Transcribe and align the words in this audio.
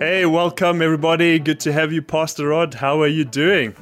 Hey, 0.00 0.24
welcome 0.24 0.80
everybody. 0.80 1.38
Good 1.38 1.60
to 1.60 1.74
have 1.74 1.92
you, 1.92 2.00
Pastor 2.00 2.48
Rod. 2.48 2.72
How 2.72 3.02
are 3.02 3.06
you 3.06 3.22
doing? 3.22 3.76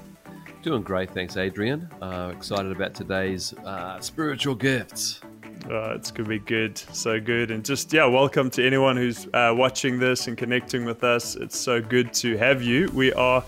Doing 0.62 0.82
great, 0.82 1.12
thanks, 1.12 1.36
Adrian. 1.36 1.88
Uh, 2.02 2.32
excited 2.34 2.72
about 2.72 2.92
today's 2.92 3.54
uh, 3.64 4.00
spiritual 4.00 4.56
gifts. 4.56 5.20
Uh, 5.70 5.94
it's 5.94 6.10
going 6.10 6.24
to 6.24 6.28
be 6.28 6.40
good. 6.40 6.76
So 6.76 7.20
good. 7.20 7.52
And 7.52 7.64
just, 7.64 7.92
yeah, 7.92 8.04
welcome 8.04 8.50
to 8.50 8.66
anyone 8.66 8.96
who's 8.96 9.28
uh, 9.32 9.54
watching 9.56 10.00
this 10.00 10.26
and 10.26 10.36
connecting 10.36 10.84
with 10.84 11.04
us. 11.04 11.36
It's 11.36 11.56
so 11.56 11.80
good 11.80 12.12
to 12.14 12.36
have 12.36 12.62
you. 12.62 12.90
We 12.92 13.12
are 13.12 13.44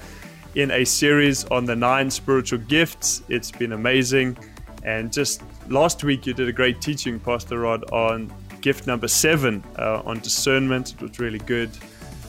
in 0.55 0.71
a 0.71 0.85
series 0.85 1.47
on 1.47 1.65
the 1.65 1.75
nine 1.75 2.09
spiritual 2.09 2.61
gifts. 2.61 3.25
It's 3.29 3.51
been 3.51 3.73
amazing. 3.73 4.39
And 4.85 5.13
just 5.13 5.43
last 5.69 6.05
week, 6.05 6.25
you 6.25 6.35
did 6.35 6.49
a 6.49 6.53
great 6.53 6.81
teaching, 6.81 7.19
Pastor 7.19 7.59
Rod, 7.59 7.91
on 7.91 8.33
gift 8.61 8.87
number 8.87 9.09
seven 9.09 9.65
uh, 9.77 10.03
on 10.05 10.21
discernment. 10.21 10.93
It 10.93 11.03
was 11.03 11.19
really 11.19 11.41
good. 11.41 11.71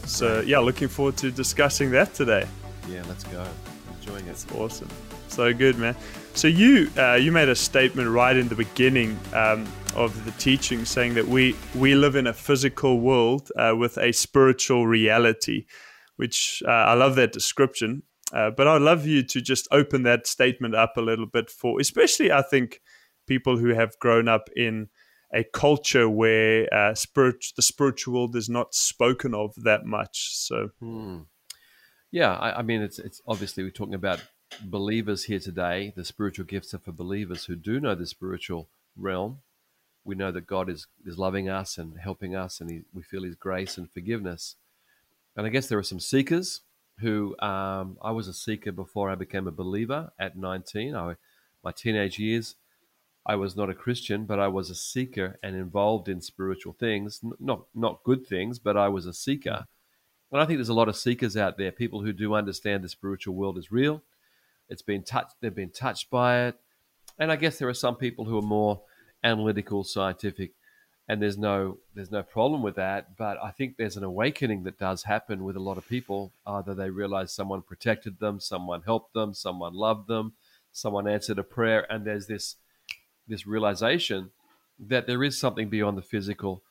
So 0.05 0.41
yeah, 0.41 0.60
looking 0.60 0.88
forward 0.88 1.18
to 1.18 1.32
discussing 1.32 1.91
that 1.91 2.14
today. 2.14 2.48
Yeah, 2.90 3.04
let's 3.08 3.23
go. 3.26 3.46
Enjoying 4.00 4.26
it. 4.27 4.32
It's 4.32 4.46
awesome. 4.54 4.90
So 5.27 5.54
good, 5.54 5.77
man. 5.77 5.96
So 6.34 6.48
you 6.48 6.90
uh, 6.98 7.16
you 7.16 7.32
made 7.32 7.50
a 7.50 7.55
statement 7.55 8.10
right 8.10 8.36
in 8.36 8.48
the 8.48 8.55
beginning 8.55 9.18
um, 9.34 9.66
of 9.96 10.26
the 10.26 10.32
teaching, 10.32 10.86
saying 10.86 11.14
that 11.14 11.27
we 11.27 11.55
we 11.76 11.96
live 11.96 12.16
in 12.16 12.27
a 12.27 12.34
physical 12.34 13.00
world 13.00 13.50
uh, 13.55 13.74
with 13.77 13.98
a 13.98 14.12
spiritual 14.12 14.88
reality, 14.88 15.66
which 16.18 16.62
uh, 16.68 16.72
I 16.72 16.94
love 16.96 17.16
that 17.16 17.32
description. 17.32 18.04
Uh, 18.34 18.49
but 18.49 18.68
I'd 18.68 18.82
love 18.82 19.05
you 19.05 19.24
to 19.24 19.41
just 19.41 19.68
open 19.72 20.04
that 20.04 20.26
statement 20.26 20.74
up 20.74 20.96
a 20.96 21.02
little 21.02 21.26
bit 21.26 21.49
for, 21.49 21.82
especially 21.82 22.32
I 22.32 22.41
think 22.41 22.82
people 23.27 23.58
who 23.58 23.70
have 23.70 23.99
grown 23.99 24.27
up 24.27 24.49
in 24.55 24.88
a 25.34 25.43
culture 25.43 26.10
where 26.10 26.71
uh, 26.74 26.93
spirit, 26.93 27.46
the 27.55 27.62
spiritual 27.62 28.35
is 28.35 28.49
not 28.49 28.74
spoken 28.74 29.34
of 29.34 29.54
that 29.55 29.85
much. 29.85 30.35
So, 30.35 30.71
hmm. 30.79 31.20
yeah, 32.12 32.34
I, 32.34 32.60
I, 32.60 32.62
mean, 32.62 32.82
it's 32.82 32.99
it's 32.99 33.21
obviously 33.27 33.63
we're 33.63 33.71
talking 33.71 33.93
about 33.93 34.23
believers 34.62 35.26
here 35.26 35.40
today. 35.40 35.93
The 35.96 36.05
spiritual 36.05 36.46
gifts 36.46 36.73
are 36.73 36.79
for 36.79 36.91
believers 36.91 37.46
who 37.46 37.55
do 37.55 37.79
know 37.79 37.96
the 37.96 38.05
spiritual 38.05 38.70
realm. 38.98 39.40
We 40.04 40.15
know 40.15 40.32
that 40.32 40.48
God 40.48 40.70
is 40.70 40.88
is 41.05 41.18
loving 41.18 41.48
us 41.48 41.77
and 41.77 41.99
helping 41.99 42.35
us, 42.35 42.60
and 42.60 42.70
he, 42.70 42.82
we 42.93 43.04
feel 43.04 43.23
His 43.23 43.35
grace 43.35 43.77
and 43.77 43.90
forgiveness. 43.90 44.55
And 45.35 45.45
I 45.45 45.49
guess 45.49 45.68
there 45.68 45.79
are 45.79 45.84
some 45.84 45.99
seekers 45.99 46.62
who 46.99 47.38
um, 47.40 47.98
I 48.01 48.12
was 48.12 48.27
a 48.27 48.34
seeker 48.34 48.71
before 48.71 49.10
I 49.10 49.16
became 49.16 49.48
a 49.48 49.51
believer 49.51 50.12
at 50.20 50.38
19. 50.38 50.95
I, 50.95 51.16
my 51.63 51.71
teenage 51.71 52.20
years, 52.20 52.55
I 53.26 53.36
was 53.36 53.55
not 53.55 53.70
a 53.70 53.76
Christian, 53.76 54.26
but 54.26 54.40
I 54.40 54.48
was 54.48 54.70
a 54.70 54.76
seeker 54.76 55.38
and 55.44 55.55
involved 55.55 56.10
in 56.10 56.22
spiritual 56.22 56.74
things. 56.74 57.22
Not 57.40 57.66
not 57.76 58.04
good 58.04 58.26
things, 58.26 58.58
but 58.60 58.76
I 58.76 58.88
was 58.88 59.05
a 59.05 59.13
seeker. 59.13 59.68
And 60.32 60.41
I 60.41 60.46
think 60.46 60.58
there's 60.58 60.70
a 60.70 60.74
lot 60.74 60.90
of 60.90 60.96
seekers 60.96 61.36
out 61.36 61.58
there, 61.58 61.72
people 61.72 62.02
who 62.02 62.13
do 62.13 62.34
understand 62.34 62.84
the 62.84 62.90
spiritual 62.90 63.36
world 63.36 63.58
is 63.58 63.72
real. 63.72 64.02
It's 64.69 64.81
been 64.81 65.03
touched, 65.03 65.36
they've 65.41 65.53
been 65.53 65.69
touched 65.69 66.09
by 66.09 66.47
it. 66.47 66.59
And 67.19 67.31
I 67.31 67.36
guess 67.36 67.59
there 67.59 67.68
are 67.68 67.74
some 67.74 67.97
people 67.97 68.25
who 68.25 68.38
are 68.38 68.44
more 68.44 68.81
analytical, 69.24 69.84
scientific, 69.84 70.53
and 71.08 71.22
there's 71.22 71.38
no 71.38 71.78
there's 71.94 72.09
no 72.09 72.24
problem 72.24 72.63
with 72.63 72.75
that. 72.75 73.18
But 73.18 73.38
I 73.44 73.52
think 73.52 73.75
there's 73.75 73.97
an 73.97 74.03
awakening 74.03 74.63
that 74.63 74.80
does 74.80 75.03
happen 75.03 75.44
with 75.44 75.58
a 75.58 75.62
lot 75.62 75.78
of 75.78 75.88
people. 75.88 76.31
Either 76.47 76.74
they 76.74 76.90
realize 76.90 77.34
someone 77.34 77.62
protected 77.62 78.19
them, 78.19 78.40
someone 78.40 78.81
helped 78.84 79.13
them, 79.13 79.34
someone 79.34 79.74
loved 79.74 80.08
them, 80.08 80.34
someone 80.72 81.08
answered 81.08 81.38
a 81.38 81.44
prayer, 81.44 81.85
and 81.91 82.06
there's 82.06 82.28
this 82.28 82.56
this 83.28 83.46
realization 83.47 84.31
that 84.80 85.08
there 85.08 85.24
is 85.24 85.40
something 85.40 85.69
beyond 85.69 85.97
the 85.97 86.02
physical. 86.02 86.64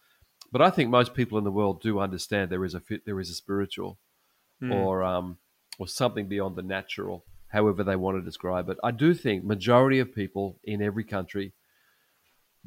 But 0.53 0.63
I 0.63 0.71
think 0.71 0.91
most 0.91 1.15
people 1.15 1.39
in 1.39 1.45
the 1.45 1.53
world 1.53 1.81
do 1.81 2.01
understand 2.01 2.51
there 2.51 2.65
is 2.65 2.75
a 2.75 2.83
there 3.07 3.21
is 3.21 3.31
a 3.31 3.35
spiritual, 3.35 3.99
mm. 4.63 4.75
or 4.75 5.03
um, 5.03 5.39
or 5.79 5.87
something 5.87 6.27
beyond 6.27 6.57
the 6.57 6.63
natural, 6.63 7.25
however 7.49 7.85
they 7.85 7.97
want 7.97 8.19
to 8.19 8.23
describe 8.23 8.69
it. 8.69 8.79
I 8.83 8.91
do 8.91 9.15
think 9.15 9.45
majority 9.45 10.01
of 10.01 10.15
people 10.15 10.59
in 10.65 10.83
every 10.83 11.05
country 11.05 11.53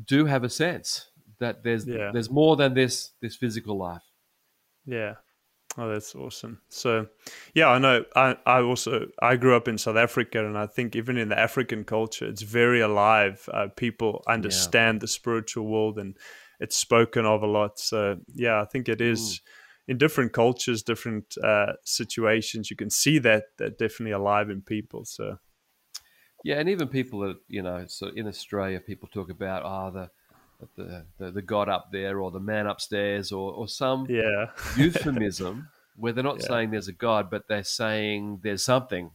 do 0.03 0.25
have 0.25 0.43
a 0.43 0.49
sense 0.49 1.09
that 1.39 1.63
there's 1.63 1.85
yeah. 1.85 2.11
there's 2.13 2.29
more 2.29 2.55
than 2.55 2.73
this 2.73 3.11
this 3.21 3.35
physical 3.35 3.77
life. 3.77 4.03
Yeah, 4.85 5.15
Oh, 5.77 5.89
that's 5.89 6.13
awesome. 6.13 6.61
So, 6.69 7.07
yeah, 7.55 7.67
I 7.67 7.79
know. 7.79 8.05
I, 8.15 8.37
I 8.45 8.61
also 8.61 9.07
I 9.19 9.37
grew 9.37 9.55
up 9.55 9.67
in 9.67 9.79
South 9.79 9.95
Africa, 9.95 10.45
and 10.45 10.57
I 10.57 10.67
think 10.67 10.95
even 10.95 11.17
in 11.17 11.29
the 11.29 11.39
African 11.39 11.83
culture, 11.83 12.27
it's 12.27 12.43
very 12.43 12.81
alive. 12.81 13.49
Uh, 13.51 13.67
people 13.75 14.23
understand 14.27 14.97
yeah. 14.97 14.99
the 14.99 15.07
spiritual 15.07 15.65
world, 15.65 15.97
and 15.97 16.15
it's 16.59 16.77
spoken 16.77 17.25
of 17.25 17.41
a 17.41 17.47
lot. 17.47 17.79
So, 17.79 18.19
yeah, 18.35 18.61
I 18.61 18.65
think 18.65 18.87
it 18.87 19.01
is 19.01 19.41
Ooh. 19.89 19.91
in 19.93 19.97
different 19.97 20.31
cultures, 20.31 20.83
different 20.83 21.35
uh, 21.43 21.73
situations. 21.83 22.69
You 22.69 22.77
can 22.77 22.91
see 22.91 23.17
that 23.19 23.45
that 23.57 23.79
definitely 23.79 24.13
alive 24.13 24.51
in 24.51 24.61
people. 24.61 25.05
So, 25.05 25.37
yeah, 26.43 26.59
and 26.59 26.69
even 26.69 26.87
people 26.87 27.21
that 27.21 27.37
you 27.47 27.63
know, 27.63 27.85
so 27.87 28.11
in 28.15 28.27
Australia, 28.27 28.79
people 28.79 29.09
talk 29.11 29.31
about 29.31 29.63
ah 29.63 29.87
oh, 29.87 29.91
the 29.91 30.09
the, 30.75 31.05
the, 31.17 31.31
the 31.31 31.41
god 31.41 31.69
up 31.69 31.91
there 31.91 32.19
or 32.19 32.31
the 32.31 32.39
man 32.39 32.67
upstairs 32.67 33.31
or, 33.31 33.53
or 33.53 33.67
some 33.67 34.05
yeah. 34.09 34.47
euphemism 34.77 35.69
where 35.95 36.13
they're 36.13 36.23
not 36.23 36.39
yeah. 36.41 36.47
saying 36.47 36.71
there's 36.71 36.87
a 36.87 36.93
god, 36.93 37.29
but 37.29 37.47
they're 37.47 37.63
saying 37.63 38.39
there's 38.43 38.63
something. 38.63 39.11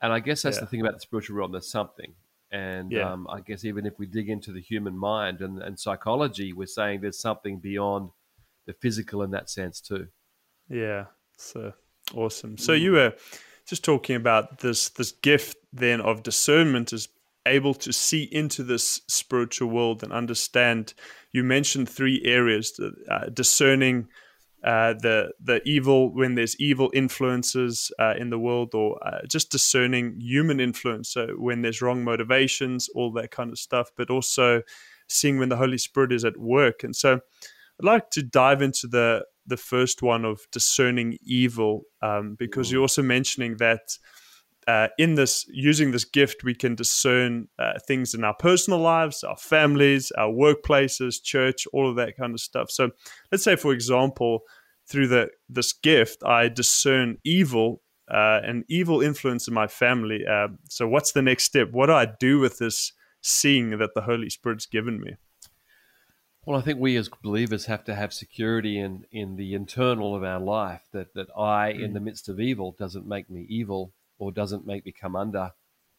And 0.00 0.12
I 0.12 0.20
guess 0.20 0.42
that's 0.42 0.56
yeah. 0.56 0.60
the 0.60 0.66
thing 0.66 0.80
about 0.80 0.94
the 0.94 1.00
spiritual 1.00 1.36
realm. 1.36 1.52
There's 1.52 1.70
something. 1.70 2.14
And 2.50 2.92
yeah. 2.92 3.12
um, 3.12 3.26
I 3.30 3.40
guess 3.40 3.64
even 3.64 3.84
if 3.84 3.98
we 3.98 4.06
dig 4.06 4.30
into 4.30 4.52
the 4.52 4.60
human 4.60 4.96
mind 4.96 5.40
and, 5.40 5.60
and 5.60 5.78
psychology, 5.78 6.52
we're 6.52 6.66
saying 6.66 7.00
there's 7.00 7.18
something 7.18 7.58
beyond 7.58 8.10
the 8.66 8.72
physical 8.72 9.22
in 9.22 9.32
that 9.32 9.50
sense 9.50 9.80
too. 9.80 10.08
Yeah, 10.70 11.06
so 11.36 11.72
awesome. 12.14 12.56
So 12.56 12.72
you 12.72 12.92
were 12.92 13.14
just 13.66 13.84
talking 13.84 14.16
about 14.16 14.58
this 14.60 14.88
this 14.90 15.12
gift 15.12 15.58
then 15.72 16.00
of 16.00 16.22
discernment 16.22 16.92
is 16.92 17.08
able 17.48 17.74
to 17.74 17.92
see 17.92 18.22
into 18.22 18.62
this 18.62 19.02
spiritual 19.08 19.68
world 19.68 20.02
and 20.02 20.12
understand. 20.12 20.94
You 21.32 21.44
mentioned 21.44 21.88
three 21.88 22.22
areas: 22.24 22.78
uh, 23.10 23.26
discerning 23.32 24.08
uh, 24.64 24.94
the 24.94 25.32
the 25.42 25.60
evil 25.64 26.12
when 26.12 26.34
there's 26.34 26.58
evil 26.60 26.90
influences 26.92 27.92
uh, 27.98 28.14
in 28.18 28.30
the 28.30 28.38
world, 28.38 28.74
or 28.74 28.98
uh, 29.06 29.20
just 29.28 29.50
discerning 29.50 30.20
human 30.20 30.60
influence. 30.60 31.10
So 31.10 31.28
when 31.36 31.62
there's 31.62 31.82
wrong 31.82 32.04
motivations, 32.04 32.88
all 32.94 33.12
that 33.12 33.30
kind 33.30 33.50
of 33.50 33.58
stuff, 33.58 33.90
but 33.96 34.10
also 34.10 34.62
seeing 35.08 35.38
when 35.38 35.48
the 35.48 35.56
Holy 35.56 35.78
Spirit 35.78 36.12
is 36.12 36.24
at 36.24 36.36
work. 36.36 36.84
And 36.84 36.94
so, 36.94 37.14
I'd 37.14 37.84
like 37.84 38.10
to 38.10 38.22
dive 38.22 38.62
into 38.62 38.86
the 38.88 39.24
the 39.46 39.56
first 39.56 40.02
one 40.02 40.24
of 40.24 40.40
discerning 40.52 41.18
evil, 41.22 41.84
um, 42.02 42.34
because 42.38 42.70
you're 42.70 42.82
also 42.82 43.02
mentioning 43.02 43.56
that 43.58 43.96
uh, 44.68 44.88
in 44.98 45.14
this 45.14 45.46
using 45.48 45.90
this 45.90 46.04
gift 46.04 46.44
we 46.44 46.54
can 46.54 46.74
discern 46.74 47.48
uh, 47.58 47.72
things 47.86 48.12
in 48.12 48.22
our 48.22 48.34
personal 48.34 48.78
lives 48.78 49.24
our 49.24 49.36
families 49.36 50.12
our 50.18 50.30
workplaces 50.30 51.22
church 51.22 51.66
all 51.72 51.88
of 51.88 51.96
that 51.96 52.16
kind 52.16 52.34
of 52.34 52.40
stuff. 52.40 52.70
So 52.70 52.90
let's 53.32 53.42
say 53.42 53.56
for 53.56 53.72
example 53.72 54.42
through 54.86 55.08
the 55.08 55.30
this 55.48 55.72
gift 55.72 56.22
i 56.24 56.48
discern 56.48 57.16
evil 57.24 57.82
uh, 58.10 58.40
and 58.42 58.64
evil 58.70 59.02
influence 59.02 59.48
in 59.48 59.52
my 59.52 59.66
family. 59.66 60.24
Uh, 60.26 60.48
so 60.68 60.88
what's 60.88 61.12
the 61.12 61.20
next 61.20 61.44
step? 61.44 61.70
What 61.72 61.86
do 61.86 61.92
i 61.92 62.06
do 62.20 62.38
with 62.38 62.58
this 62.58 62.92
seeing 63.22 63.78
that 63.78 63.94
the 63.94 64.02
holy 64.02 64.30
spirit's 64.30 64.66
given 64.66 65.00
me? 65.00 65.16
Well, 66.46 66.58
I 66.58 66.62
think 66.62 66.80
we 66.80 66.96
as 66.96 67.10
believers 67.22 67.66
have 67.66 67.84
to 67.84 67.94
have 67.94 68.14
security 68.14 68.78
in, 68.78 69.04
in 69.12 69.36
the 69.36 69.52
internal 69.52 70.16
of 70.16 70.24
our 70.24 70.40
life 70.40 70.80
that, 70.92 71.12
that 71.12 71.28
I, 71.36 71.74
mm. 71.74 71.82
in 71.82 71.92
the 71.92 72.00
midst 72.00 72.30
of 72.30 72.40
evil, 72.40 72.74
doesn't 72.78 73.06
make 73.06 73.28
me 73.28 73.44
evil 73.50 73.92
or 74.18 74.32
doesn't 74.32 74.66
make 74.66 74.84
me 74.84 74.92
come 74.92 75.16
under 75.16 75.52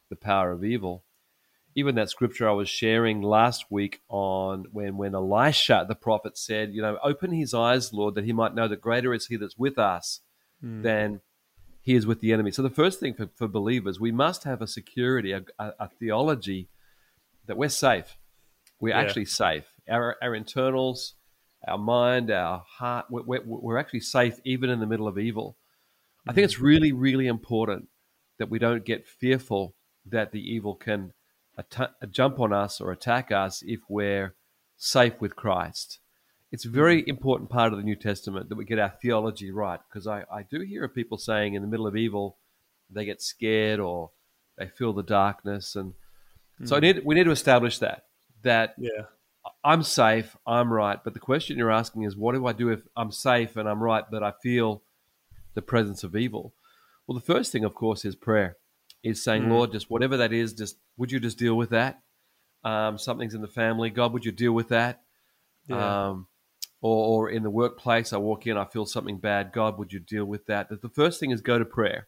the 0.09 0.15
power 0.15 0.51
of 0.51 0.63
evil. 0.63 1.03
Even 1.75 1.95
that 1.95 2.09
scripture 2.09 2.49
I 2.49 2.53
was 2.53 2.67
sharing 2.67 3.21
last 3.21 3.65
week 3.69 4.01
on 4.09 4.65
when, 4.71 4.97
when 4.97 5.13
Elisha, 5.13 5.85
the 5.87 5.95
prophet, 5.95 6.37
said, 6.37 6.73
You 6.73 6.81
know, 6.81 6.97
open 7.03 7.31
his 7.31 7.53
eyes, 7.53 7.93
Lord, 7.93 8.15
that 8.15 8.25
he 8.25 8.33
might 8.33 8.55
know 8.55 8.67
that 8.67 8.81
greater 8.81 9.13
is 9.13 9.27
he 9.27 9.35
that's 9.35 9.57
with 9.57 9.77
us 9.77 10.21
mm. 10.63 10.81
than 10.81 11.21
he 11.81 11.95
is 11.95 12.05
with 12.05 12.21
the 12.21 12.33
enemy. 12.33 12.51
So, 12.51 12.63
the 12.63 12.69
first 12.69 12.99
thing 12.99 13.13
for, 13.13 13.29
for 13.35 13.47
believers, 13.47 13.99
we 13.99 14.11
must 14.11 14.43
have 14.43 14.61
a 14.61 14.67
security, 14.67 15.31
a, 15.31 15.43
a, 15.59 15.73
a 15.79 15.89
theology 15.89 16.69
that 17.45 17.57
we're 17.57 17.69
safe. 17.69 18.17
We're 18.79 18.89
yeah. 18.89 19.01
actually 19.01 19.25
safe. 19.25 19.65
Our, 19.87 20.17
our 20.21 20.35
internals, 20.35 21.13
our 21.67 21.77
mind, 21.77 22.31
our 22.31 22.63
heart, 22.77 23.05
we're, 23.09 23.41
we're, 23.45 23.77
actually 23.77 24.01
safe 24.01 24.39
even 24.43 24.69
in 24.69 24.79
the 24.79 24.85
middle 24.87 25.07
of 25.07 25.17
evil. 25.17 25.57
I 26.27 26.33
think 26.33 26.45
it's 26.45 26.55
hmm. 26.55 26.65
really, 26.65 26.91
really 26.91 27.27
important 27.27 27.89
that 28.39 28.49
we 28.49 28.57
don't 28.57 28.83
get 28.83 29.07
fearful 29.07 29.75
that 30.05 30.31
the 30.31 30.41
evil 30.41 30.73
can 30.73 31.13
att- 31.57 31.93
jump 32.09 32.39
on 32.39 32.51
us 32.51 32.81
or 32.81 32.91
attack 32.91 33.31
us 33.31 33.61
if 33.65 33.81
we're 33.87 34.33
safe 34.77 35.21
with 35.21 35.35
Christ. 35.35 35.99
It's 36.51 36.65
a 36.65 36.69
very 36.69 37.03
important 37.07 37.51
part 37.51 37.71
of 37.71 37.77
the 37.77 37.85
New 37.85 37.95
Testament 37.95 38.49
that 38.49 38.55
we 38.55 38.65
get 38.65 38.79
our 38.79 38.93
theology 39.01 39.51
right 39.51 39.79
because 39.87 40.07
I, 40.07 40.23
I 40.31 40.41
do 40.41 40.61
hear 40.61 40.85
of 40.85 40.95
people 40.95 41.19
saying 41.19 41.53
in 41.53 41.61
the 41.61 41.67
middle 41.67 41.85
of 41.85 41.95
evil 41.95 42.37
they 42.89 43.05
get 43.05 43.21
scared 43.21 43.79
or 43.79 44.09
they 44.57 44.67
feel 44.67 44.93
the 44.93 45.03
darkness 45.03 45.75
and 45.75 45.93
mm. 46.59 46.67
so 46.67 46.75
I 46.75 46.79
hmm. 46.79 46.85
need 46.85 47.05
we 47.05 47.13
need 47.13 47.25
to 47.25 47.31
establish 47.31 47.77
that 47.79 48.05
that 48.41 48.73
yeah 48.79 49.03
I'm 49.63 49.83
safe, 49.83 50.35
I'm 50.45 50.71
right. 50.71 51.01
But 51.03 51.13
the 51.13 51.19
question 51.19 51.57
you're 51.57 51.71
asking 51.71 52.03
is, 52.03 52.15
what 52.15 52.33
do 52.33 52.45
I 52.45 52.53
do 52.53 52.69
if 52.69 52.81
I'm 52.95 53.11
safe 53.11 53.55
and 53.55 53.67
I'm 53.67 53.81
right, 53.81 54.03
but 54.09 54.23
I 54.23 54.33
feel 54.43 54.83
the 55.53 55.61
presence 55.61 56.03
of 56.03 56.15
evil? 56.15 56.53
Well, 57.09 57.17
the 57.17 57.25
first 57.25 57.51
thing, 57.51 57.63
of 57.63 57.73
course, 57.73 58.05
is 58.05 58.15
prayer. 58.15 58.55
Is 59.01 59.23
saying, 59.23 59.45
Mm. 59.45 59.49
Lord, 59.49 59.71
just 59.71 59.89
whatever 59.89 60.15
that 60.17 60.31
is, 60.31 60.53
just 60.53 60.77
would 60.95 61.11
you 61.11 61.19
just 61.19 61.39
deal 61.39 61.55
with 61.55 61.71
that? 61.71 62.03
Um, 62.63 62.99
something's 62.99 63.33
in 63.33 63.41
the 63.41 63.47
family, 63.47 63.89
God, 63.89 64.13
would 64.13 64.25
you 64.25 64.31
deal 64.31 64.51
with 64.53 64.67
that? 64.67 65.01
Yeah. 65.67 66.09
Um, 66.09 66.27
or, 66.81 67.23
or 67.23 67.29
in 67.31 67.41
the 67.41 67.49
workplace, 67.49 68.13
I 68.13 68.17
walk 68.17 68.45
in, 68.45 68.57
I 68.57 68.65
feel 68.65 68.85
something 68.85 69.17
bad. 69.17 69.53
God, 69.53 69.79
would 69.79 69.91
you 69.91 69.99
deal 69.99 70.25
with 70.25 70.45
that? 70.45 70.69
The 70.69 70.87
first 70.89 71.19
thing 71.19 71.31
is 71.31 71.41
go 71.41 71.57
to 71.57 71.65
prayer. 71.65 72.07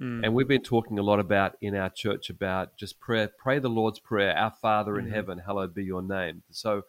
Mm. 0.00 0.24
And 0.24 0.34
we've 0.34 0.48
been 0.48 0.62
talking 0.64 0.98
a 0.98 1.02
lot 1.02 1.20
about 1.20 1.54
in 1.60 1.76
our 1.76 1.88
church 1.90 2.28
about 2.28 2.76
just 2.76 2.98
prayer, 2.98 3.30
pray 3.38 3.60
the 3.60 3.68
Lord's 3.70 4.00
Prayer, 4.00 4.36
Our 4.36 4.50
Father 4.50 4.98
in 4.98 5.06
Mhm. 5.06 5.12
heaven, 5.12 5.38
hallowed 5.46 5.74
be 5.74 5.84
your 5.84 6.02
name. 6.02 6.42
So 6.50 6.82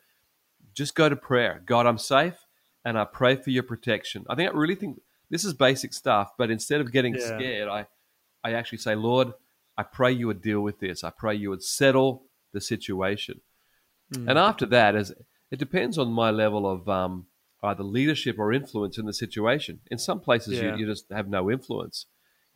just 0.74 0.96
go 0.96 1.10
to 1.10 1.16
prayer. 1.16 1.62
God, 1.64 1.86
I'm 1.86 2.00
safe 2.00 2.44
and 2.84 2.98
I 2.98 3.06
pray 3.06 3.36
for 3.36 3.52
your 3.52 3.62
protection. 3.62 4.26
I 4.28 4.34
think 4.34 4.50
I 4.50 4.58
really 4.58 4.74
think 4.74 5.00
this 5.36 5.44
is 5.44 5.54
basic 5.54 5.92
stuff, 5.94 6.32
but 6.38 6.50
instead 6.50 6.80
of 6.80 6.94
getting 6.94 7.14
Yeah. 7.16 7.26
scared, 7.36 7.68
I, 7.68 7.88
I 8.42 8.54
actually 8.54 8.78
say, 8.78 8.96
Lord, 8.96 9.34
I 9.78 9.84
pray 9.84 10.14
you 10.14 10.28
would 10.28 10.42
deal 10.42 10.62
with 10.62 10.80
this. 10.80 11.04
I 11.04 11.10
pray 11.10 11.36
you 11.36 11.50
would 11.50 11.62
settle 11.62 12.24
the 12.54 12.62
situation. 12.62 13.42
Mm. 14.14 14.30
And 14.30 14.40
after 14.40 14.66
that, 14.68 14.96
as 14.96 15.14
it 15.52 15.60
depends 15.60 15.98
on 15.98 16.08
my 16.24 16.32
level 16.32 16.66
of 16.66 16.88
um, 16.88 17.26
either 17.62 17.84
leadership 17.84 18.40
or 18.40 18.54
influence 18.54 18.98
in 18.98 19.06
the 19.06 19.14
situation. 19.14 19.82
In 19.92 19.98
some 19.98 20.22
places, 20.22 20.54
Yeah. 20.54 20.64
you, 20.64 20.80
you 20.80 20.86
just 20.86 21.06
have 21.12 21.28
no 21.28 21.52
influence. 21.52 22.06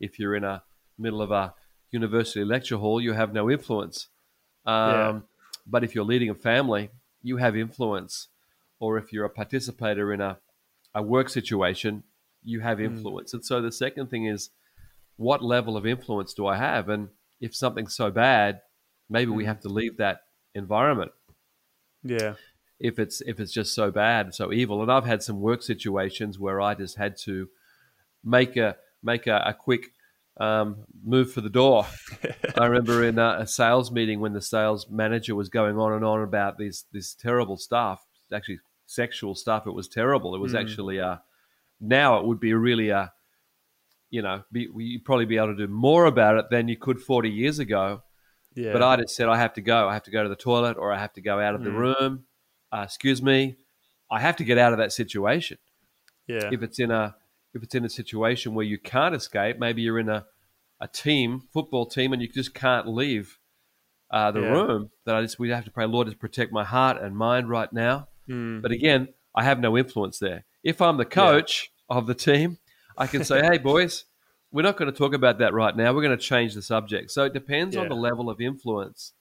If 0.06 0.18
you're 0.18 0.34
in 0.34 0.44
a 0.44 0.62
middle 0.98 1.20
of 1.20 1.30
a 1.30 1.52
university 1.90 2.44
lecture 2.44 2.78
hall, 2.78 2.98
you 2.98 3.12
have 3.12 3.34
no 3.34 3.50
influence. 3.50 4.08
Um, 4.64 4.74
Yeah. 4.74 5.20
But 5.66 5.84
if 5.84 5.94
you're 5.94 6.10
leading 6.12 6.30
a 6.30 6.34
family, 6.34 6.84
you 7.22 7.36
have 7.36 7.54
influence. 7.56 8.28
Or 8.78 8.96
if 8.96 9.12
you're 9.12 9.26
a 9.26 9.36
participator 9.42 10.06
in 10.14 10.20
a, 10.22 10.38
a 10.94 11.02
work 11.02 11.28
situation, 11.28 12.04
you 12.44 12.60
have 12.60 12.78
Mm. 12.78 12.84
influence. 12.84 13.34
And 13.34 13.44
so 13.44 13.60
the 13.60 13.72
second 13.72 14.08
thing 14.08 14.26
is, 14.26 14.50
what 15.16 15.42
level 15.42 15.76
of 15.76 15.84
influence 15.86 16.32
do 16.34 16.46
I 16.46 16.56
have? 16.56 16.88
And 16.88 17.08
if 17.40 17.54
something's 17.54 17.94
so 17.94 18.10
bad, 18.10 18.62
maybe 19.08 19.30
we 19.30 19.44
Mm. 19.44 19.48
have 19.48 19.60
to 19.60 19.68
leave 19.68 19.96
that 19.98 20.22
environment 20.54 21.12
yeah. 22.02 22.34
if 22.78 22.98
it's 22.98 23.20
if 23.22 23.38
it's 23.40 23.52
just 23.52 23.74
so 23.74 23.90
bad, 23.90 24.34
so 24.34 24.52
evil. 24.52 24.82
And 24.82 24.90
I've 24.90 25.04
had 25.04 25.22
some 25.22 25.40
work 25.40 25.62
situations 25.62 26.38
where 26.38 26.60
I 26.60 26.74
just 26.74 26.96
had 26.96 27.16
to 27.18 27.48
make 28.24 28.56
a 28.56 28.76
make 29.02 29.26
a, 29.26 29.42
a 29.46 29.54
quick 29.54 29.92
um, 30.38 30.86
move 31.04 31.30
for 31.32 31.42
the 31.42 31.50
door. 31.50 31.86
I 32.56 32.64
remember 32.66 33.04
in 33.04 33.18
a, 33.18 33.38
a 33.40 33.46
sales 33.46 33.90
meeting 33.90 34.20
when 34.20 34.32
the 34.32 34.40
sales 34.40 34.88
manager 34.88 35.34
was 35.34 35.50
going 35.50 35.76
on 35.78 35.92
and 35.92 36.04
on 36.04 36.22
about 36.22 36.56
this 36.56 36.84
this 36.92 37.14
terrible 37.14 37.58
stuff, 37.58 38.06
actually 38.32 38.60
sexual 38.86 39.34
stuff. 39.34 39.66
It 39.66 39.72
was 39.74 39.88
terrible. 39.88 40.34
It 40.34 40.38
was 40.40 40.54
Mm. 40.54 40.60
actually 40.60 41.00
uh, 41.00 41.16
now 41.80 42.18
it 42.18 42.26
would 42.26 42.40
be 42.40 42.52
really 42.54 42.90
a 42.90 43.12
you 44.10 44.22
know 44.22 44.42
be, 44.52 44.68
you'd 44.76 45.04
probably 45.04 45.24
be 45.26 45.36
able 45.36 45.48
to 45.48 45.66
do 45.66 45.68
more 45.72 46.04
about 46.06 46.36
it 46.36 46.46
than 46.50 46.68
you 46.68 46.76
could 46.76 47.00
40 47.00 47.30
years 47.30 47.58
ago. 47.58 48.02
Yeah. 48.54 48.72
But 48.72 48.82
I 48.82 48.96
just 48.96 49.14
said 49.14 49.28
I 49.28 49.38
have 49.38 49.54
to 49.54 49.60
go. 49.60 49.88
I 49.88 49.92
have 49.94 50.02
to 50.04 50.10
go 50.10 50.22
to 50.24 50.28
the 50.28 50.34
toilet, 50.36 50.76
or 50.76 50.92
I 50.92 50.98
have 50.98 51.12
to 51.14 51.20
go 51.20 51.38
out 51.40 51.54
of 51.54 51.62
the 51.62 51.70
Mm. 51.70 51.76
room. 51.78 52.24
Uh, 52.72 52.82
excuse 52.84 53.22
me. 53.22 53.56
I 54.10 54.18
have 54.20 54.36
to 54.36 54.44
get 54.44 54.58
out 54.58 54.72
of 54.72 54.78
that 54.78 54.92
situation. 54.92 55.58
yeah. 56.26 56.48
If 56.52 56.62
it's 56.62 56.78
in 56.80 56.90
a 56.90 57.14
if 57.54 57.62
it's 57.62 57.74
in 57.74 57.84
a 57.84 57.88
situation 57.88 58.54
where 58.54 58.64
you 58.66 58.78
can't 58.78 59.14
escape, 59.14 59.58
maybe 59.58 59.82
you're 59.82 59.98
in 59.98 60.08
a, 60.08 60.24
a 60.80 60.86
team 60.88 61.40
football 61.52 61.86
team 61.86 62.12
and 62.12 62.20
you 62.22 62.28
just 62.28 62.54
can't 62.54 62.86
leave 62.88 63.38
uh, 64.10 64.30
the 64.32 64.40
Yeah. 64.40 64.50
room. 64.50 64.90
That 65.06 65.14
I 65.14 65.22
just 65.22 65.38
we 65.38 65.50
have 65.50 65.64
to 65.64 65.70
pray, 65.70 65.86
Lord, 65.86 66.08
to 66.10 66.16
protect 66.16 66.52
my 66.52 66.64
heart 66.64 67.00
and 67.00 67.16
mind 67.16 67.48
right 67.48 67.72
now. 67.72 68.08
Mm. 68.28 68.62
But 68.62 68.72
again, 68.72 69.08
I 69.34 69.44
have 69.44 69.60
no 69.60 69.76
influence 69.78 70.18
there. 70.18 70.44
If 70.62 70.80
I'm 70.82 70.96
the 70.96 71.04
coach 71.04 71.70
of 71.88 72.06
the 72.06 72.14
team, 72.14 72.58
I 72.96 73.06
can 73.06 73.24
say, 73.24 73.40
"Hey, 73.42 73.58
boys, 73.58 74.04
we're 74.52 74.62
not 74.62 74.76
going 74.76 74.90
to 74.92 74.96
talk 74.96 75.14
about 75.14 75.38
that 75.38 75.54
right 75.54 75.74
now. 75.76 75.92
We're 75.94 76.02
going 76.02 76.16
to 76.18 76.22
change 76.22 76.54
the 76.54 76.62
subject." 76.62 77.10
So 77.10 77.24
it 77.24 77.32
depends 77.32 77.76
on 77.76 77.88
the 77.88 77.94
level 77.96 78.28
of 78.30 78.40
influence. 78.40 79.12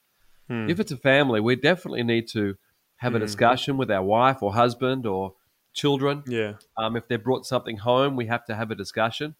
Mm. 0.49 0.69
If 0.69 0.79
it's 0.79 0.91
a 0.91 0.97
family, 0.97 1.39
we 1.39 1.55
definitely 1.55 2.03
need 2.03 2.27
to 2.29 2.55
have 2.97 3.15
a 3.15 3.17
Mm. 3.19 3.21
discussion 3.21 3.77
with 3.77 3.89
our 3.91 4.03
wife 4.03 4.41
or 4.43 4.53
husband 4.53 5.05
or 5.05 5.35
children. 5.73 6.23
yeah. 6.27 6.53
Um, 6.75 6.95
if 6.97 7.07
they've 7.07 7.23
brought 7.23 7.45
something 7.45 7.77
home, 7.77 8.15
we 8.15 8.25
have 8.25 8.43
to 8.45 8.55
have 8.55 8.71
a 8.71 8.75
discussion. 8.75 9.35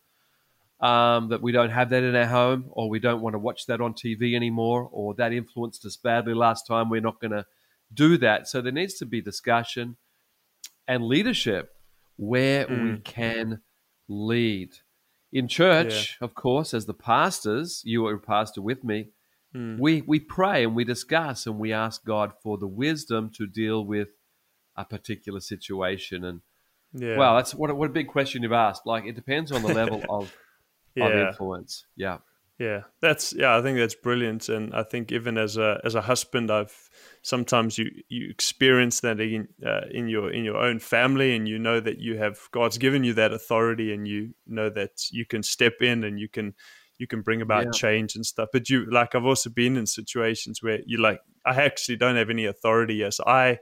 Um, 0.79 1.27
that 1.27 1.41
we 1.41 1.51
don't 1.51 1.71
have 1.71 1.89
that 1.89 2.03
in 2.03 2.15
our 2.15 2.25
home, 2.27 2.65
or 2.71 2.87
we 2.87 2.99
don't 2.99 3.19
want 3.21 3.33
to 3.33 3.39
watch 3.39 3.65
that 3.65 3.81
on 3.81 3.93
TV 3.93 4.33
anymore, 4.33 4.87
or 4.93 5.13
that 5.15 5.33
influenced 5.33 5.83
us 5.85 5.97
badly 5.97 6.33
last 6.33 6.65
time. 6.65 6.89
We're 6.89 7.01
not 7.01 7.19
going 7.19 7.31
to 7.31 7.45
do 7.93 8.15
that. 8.19 8.47
So 8.47 8.61
there 8.61 8.71
needs 8.71 8.93
to 8.99 9.05
be 9.05 9.19
discussion 9.19 9.97
and 10.87 11.03
leadership 11.03 11.75
where 12.19 12.68
we 12.68 12.74
Mm. 12.98 13.04
can 13.04 13.62
lead. 14.07 14.71
In 15.31 15.48
church, 15.48 16.18
of 16.21 16.33
course, 16.33 16.74
as 16.74 16.86
the 16.86 16.94
pastors, 16.94 17.81
you 17.86 18.06
are 18.07 18.16
a 18.16 18.19
pastor 18.19 18.62
with 18.62 18.83
me, 18.83 19.10
Mm. 19.56 19.80
we 19.80 20.01
we 20.01 20.19
pray 20.19 20.63
and 20.63 20.75
we 20.75 20.83
discuss 20.83 21.48
and 21.48 21.57
we 21.57 21.71
ask 21.74 22.04
God 22.06 22.33
for 22.44 22.57
the 22.57 22.68
wisdom 22.68 23.31
to 23.31 23.48
deal 23.48 23.83
with 23.86 24.10
a 24.75 24.86
particular 24.86 25.39
situation. 25.39 26.24
And 26.24 26.42
Yeah. 26.94 27.18
wow, 27.18 27.36
that's 27.38 27.56
what 27.56 27.69
a, 27.71 27.75
what 27.75 27.89
a 27.89 27.94
big 27.94 28.07
question 28.07 28.44
you've 28.44 28.51
asked. 28.51 28.86
Like 28.86 29.06
it 29.06 29.16
depends 29.16 29.51
on 29.51 29.62
the 29.63 29.74
level 29.74 30.01
of, 30.10 30.36
of 31.01 31.12
influence. 31.27 31.86
Yeah, 31.95 32.19
Yeah, 32.59 32.83
that's 33.00 33.31
yeah. 33.31 33.57
I 33.57 33.61
think 33.61 33.77
that's 33.77 33.95
brilliant, 33.95 34.50
and 34.50 34.75
I 34.75 34.83
think 34.83 35.13
even 35.13 35.38
as 35.38 35.56
a 35.56 35.79
as 35.85 35.95
a 35.95 36.01
husband, 36.01 36.51
I've 36.51 36.89
sometimes 37.21 37.77
you 37.77 37.89
you 38.09 38.29
experience 38.29 39.00
that 39.00 39.21
in 39.21 39.47
uh, 39.65 39.83
in 39.89 40.09
your 40.09 40.29
in 40.29 40.44
your 40.44 40.57
own 40.57 40.79
family, 40.79 41.33
and 41.38 41.47
you 41.47 41.57
know 41.57 41.79
that 41.79 42.00
you 42.00 42.17
have 42.17 42.38
God's 42.51 42.77
given 42.77 43.06
you 43.06 43.13
that 43.13 43.31
authority, 43.31 43.94
and 43.94 44.06
you 44.06 44.35
know 44.45 44.69
that 44.71 45.09
you 45.09 45.25
can 45.25 45.41
step 45.41 45.75
in 45.81 46.03
and 46.03 46.19
you 46.19 46.27
can 46.27 46.53
you 46.97 47.07
can 47.07 47.21
bring 47.21 47.41
about 47.41 47.71
Yeah. 47.71 47.71
change 47.71 48.15
and 48.17 48.25
stuff. 48.25 48.50
But 48.51 48.69
you 48.69 48.85
like 48.91 49.15
I've 49.15 49.25
also 49.25 49.50
been 49.50 49.77
in 49.77 49.85
situations 49.85 50.61
where 50.61 50.79
you 50.85 50.97
like 50.97 51.21
I 51.45 51.61
actually 51.61 51.95
don't 51.95 52.17
have 52.17 52.29
any 52.29 52.44
authority. 52.45 52.95
Yes, 52.95 53.21
I 53.25 53.59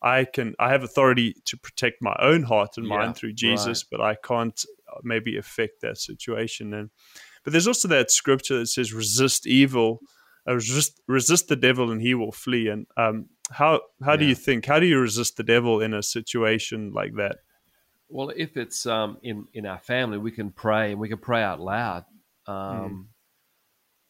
I 0.00 0.24
can 0.24 0.54
I 0.58 0.70
have 0.70 0.82
authority 0.84 1.34
to 1.44 1.58
protect 1.58 2.00
my 2.00 2.16
own 2.18 2.44
heart 2.44 2.78
and 2.78 2.86
Yeah, 2.86 2.88
mind 2.88 3.14
through 3.16 3.34
Jesus, 3.34 3.84
but 3.84 4.00
I 4.00 4.14
can't 4.14 4.64
uh, 4.90 5.00
maybe 5.02 5.36
affect 5.36 5.82
that 5.82 5.98
situation 5.98 6.72
and. 6.72 6.88
But 7.44 7.52
there's 7.52 7.66
also 7.66 7.88
that 7.88 8.10
scripture 8.10 8.58
that 8.60 8.66
says, 8.66 8.92
"Resist 8.92 9.46
evil, 9.46 10.00
uh, 10.48 10.54
resist 10.54 11.00
resist 11.06 11.48
the 11.48 11.56
devil, 11.56 11.90
and 11.90 12.00
he 12.00 12.14
will 12.14 12.32
flee." 12.32 12.68
And 12.68 12.86
um, 12.96 13.26
how 13.50 13.80
how 14.04 14.16
do 14.16 14.24
you 14.24 14.34
think? 14.34 14.66
How 14.66 14.80
do 14.80 14.86
you 14.86 14.98
resist 14.98 15.36
the 15.36 15.42
devil 15.42 15.80
in 15.80 15.94
a 15.94 16.02
situation 16.02 16.92
like 16.92 17.14
that? 17.16 17.36
Well, 18.08 18.32
if 18.34 18.56
it's 18.56 18.86
um, 18.86 19.18
in 19.22 19.46
in 19.52 19.66
our 19.66 19.78
family, 19.78 20.18
we 20.18 20.30
can 20.30 20.50
pray 20.50 20.92
and 20.92 21.00
we 21.00 21.08
can 21.08 21.18
pray 21.18 21.42
out 21.42 21.60
loud, 21.60 22.04
um, 22.46 23.08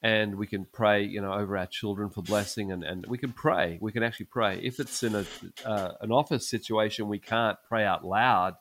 and 0.03 0.37
we 0.37 0.47
can 0.47 0.67
pray, 0.73 1.03
you 1.05 1.21
know, 1.21 1.33
over 1.33 1.57
our 1.57 1.67
children 1.67 2.11
for 2.11 2.23
blessing, 2.23 2.71
and, 2.71 2.85
and 2.85 3.05
we 3.07 3.19
can 3.19 3.33
pray. 3.33 3.79
We 3.81 3.91
can 3.91 4.03
actually 4.03 4.27
pray. 4.27 4.61
If 4.63 4.79
it's 4.79 5.03
in 5.03 5.15
a 5.17 5.25
uh, 5.65 5.95
an 6.01 6.13
office 6.13 6.49
situation, 6.49 7.09
we 7.09 7.19
can't 7.19 7.59
pray 7.69 7.85
out 7.85 8.05
loud. 8.05 8.55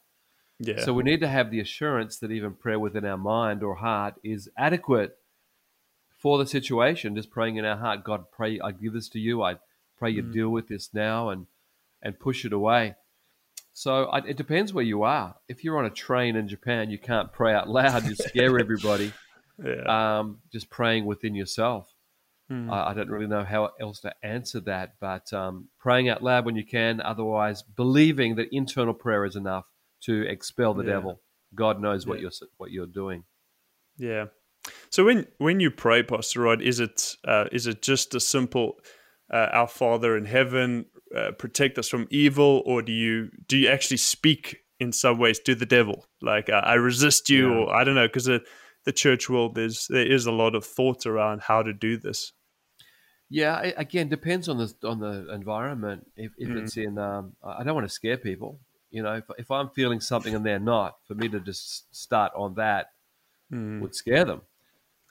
Yeah, 0.60 0.80
So 0.82 0.94
we 0.94 1.04
need 1.04 1.20
to 1.22 1.28
have 1.28 1.52
the 1.52 1.60
assurance 1.60 2.18
that 2.20 2.32
even 2.32 2.54
prayer 2.54 2.80
within 2.80 3.06
our 3.06 3.18
mind 3.18 3.62
or 3.64 3.76
heart 3.76 4.16
is 4.24 4.50
adequate 4.58 5.18
for 6.18 6.38
the 6.40 6.48
situation. 6.48 7.16
Just 7.16 7.30
praying 7.30 7.58
in 7.58 7.66
our 7.66 7.78
heart, 7.78 8.04
God, 8.04 8.32
pray, 8.32 8.60
I 8.60 8.72
give 8.72 8.94
this 8.94 9.10
to 9.10 9.20
you. 9.20 9.44
I 9.44 9.58
pray 9.98 10.12
you 10.12 10.24
Mm. 10.24 10.34
deal 10.34 10.50
with 10.50 10.68
this 10.68 10.94
now 10.94 11.30
and 11.30 11.48
and 12.02 12.20
push 12.20 12.46
it 12.46 12.54
away. 12.54 12.96
So 13.74 14.06
I, 14.06 14.20
it 14.20 14.38
depends 14.38 14.74
where 14.74 14.84
you 14.84 15.04
are. 15.04 15.36
If 15.48 15.64
you're 15.64 15.78
on 15.80 15.86
a 15.86 15.90
train 15.92 16.36
in 16.36 16.48
Japan, 16.48 16.90
you 16.90 16.98
can't 16.98 17.32
pray 17.34 17.54
out 17.54 17.70
loud. 17.70 18.06
You 18.08 18.16
scare 18.16 18.58
everybody. 18.66 19.14
yeah, 19.64 20.20
Um, 20.20 20.40
just 20.52 20.70
praying 20.70 21.06
within 21.06 21.34
yourself. 21.36 21.92
Mm. 22.52 22.72
I, 22.72 22.90
I 22.92 22.94
don't 22.94 23.10
really 23.10 23.28
know 23.28 23.44
how 23.44 23.72
else 23.80 24.00
to 24.02 24.14
answer 24.24 24.60
that, 24.62 24.96
but 25.00 25.32
um, 25.34 25.70
praying 25.80 26.08
out 26.10 26.24
loud 26.24 26.46
when 26.46 26.56
you 26.56 26.64
can. 26.66 27.02
Otherwise, 27.02 27.62
believing 27.64 28.36
that 28.36 28.48
internal 28.52 28.94
prayer 28.94 29.26
is 29.26 29.36
enough 29.36 29.66
to 30.02 30.28
expel 30.28 30.74
the 30.74 30.84
Yeah. 30.84 30.94
devil. 30.94 31.22
God 31.56 31.82
knows 31.82 32.06
what 32.06 32.16
Yeah. 32.18 32.24
you're 32.24 32.50
what 32.58 32.72
you're 32.72 32.86
doing. 32.88 33.24
yeah. 33.98 34.28
So 34.90 35.06
when 35.06 35.28
when 35.38 35.60
you 35.60 35.72
pray, 35.72 36.04
Pastor 36.04 36.42
Rod, 36.42 36.62
is 36.62 36.80
it 36.80 37.16
uh, 37.26 37.46
is 37.52 37.68
it 37.68 37.82
just 37.82 38.16
a 38.16 38.20
simple 38.20 38.80
uh, 39.34 39.48
"Our 39.54 39.68
Father 39.68 40.18
in 40.18 40.26
heaven, 40.26 40.86
uh, 41.16 41.32
protect 41.32 41.78
us 41.80 41.88
from 41.90 42.08
evil," 42.10 42.64
or 42.66 42.82
do 42.82 42.92
you 42.92 43.30
do 43.48 43.58
you 43.58 43.70
actually 43.70 43.98
speak 43.98 44.58
in 44.80 44.92
some 44.92 45.18
ways 45.20 45.40
to 45.40 45.56
the 45.56 45.66
devil, 45.66 46.06
like 46.22 46.50
uh, 46.50 46.62
"I 46.66 46.74
resist 46.74 47.30
you," 47.30 47.50
Yeah. 47.50 47.56
or 47.60 47.74
I 47.76 47.84
don't 47.86 47.96
know, 47.96 48.08
because 48.08 48.26
the, 48.26 48.42
the 48.84 48.92
church 48.92 49.30
world 49.30 49.56
there's 49.56 49.88
there 49.88 50.06
is 50.06 50.26
a 50.26 50.32
lot 50.34 50.54
of 50.56 50.66
thought 50.66 51.06
around 51.06 51.42
how 51.44 51.64
to 51.64 51.72
do 51.74 51.98
this. 51.98 52.34
Yeah, 53.30 53.60
it, 53.62 53.76
again, 53.78 54.10
depends 54.10 54.50
on 54.50 54.58
the 54.58 54.74
on 54.84 55.00
the 55.00 55.34
environment. 55.34 56.12
If, 56.16 56.32
if 56.38 56.50
Mm. 56.50 56.58
it's 56.64 56.78
in, 56.78 56.98
um, 56.98 57.36
I 57.44 57.64
don't 57.64 57.76
want 57.76 57.88
to 57.88 57.94
scare 57.94 58.18
people. 58.18 58.60
You 58.90 59.04
know, 59.04 59.16
if, 59.16 59.26
if 59.38 59.52
I'm 59.52 59.70
feeling 59.70 60.00
something 60.00 60.34
and 60.34 60.46
they're 60.46 60.60
not, 60.60 60.98
for 61.08 61.16
me 61.16 61.28
to 61.30 61.40
just 61.40 61.94
start 61.96 62.32
on 62.36 62.56
that 62.56 62.92
Mm. 63.52 63.80
would 63.80 63.96
scare 63.96 64.26
them. 64.26 64.42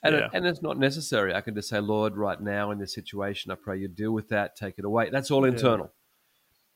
And, 0.03 0.13
Yeah. 0.13 0.25
it, 0.25 0.29
and 0.33 0.45
it's 0.45 0.61
not 0.61 0.77
necessary. 0.77 1.33
I 1.33 1.41
can 1.41 1.55
just 1.55 1.69
say, 1.69 1.79
Lord, 1.79 2.15
right 2.15 2.39
now 2.39 2.69
in 2.69 2.77
this 2.77 2.93
situation, 2.93 3.51
I 3.51 3.55
pray 3.55 3.79
you 3.79 3.87
deal 3.87 4.11
with 4.11 4.29
that, 4.29 4.55
take 4.55 4.77
it 4.77 4.85
away. 4.85 5.09
That's 5.09 5.31
all 5.31 5.43
Yeah. 5.43 5.53
internal. 5.53 5.91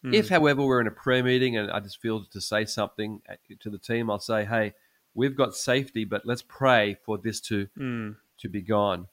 If, 0.04 0.30
however, 0.30 0.64
we're 0.66 0.82
in 0.82 0.88
a 0.88 0.92
prayer 0.92 1.24
meeting 1.24 1.56
and 1.58 1.70
I 1.70 1.80
just 1.80 2.02
feel 2.02 2.26
to 2.26 2.42
say 2.42 2.66
something 2.66 3.22
to 3.60 3.70
the 3.70 3.78
team, 3.78 4.10
I'll 4.10 4.18
say, 4.20 4.44
"Hey, 4.46 4.74
we've 5.14 5.36
got 5.38 5.56
safety, 5.56 6.04
but 6.04 6.26
let's 6.26 6.42
pray 6.42 6.96
for 7.06 7.20
this 7.20 7.40
to 7.42 7.68
Mm. 7.78 8.18
to 8.40 8.50
be 8.50 8.62
gone." 8.62 9.08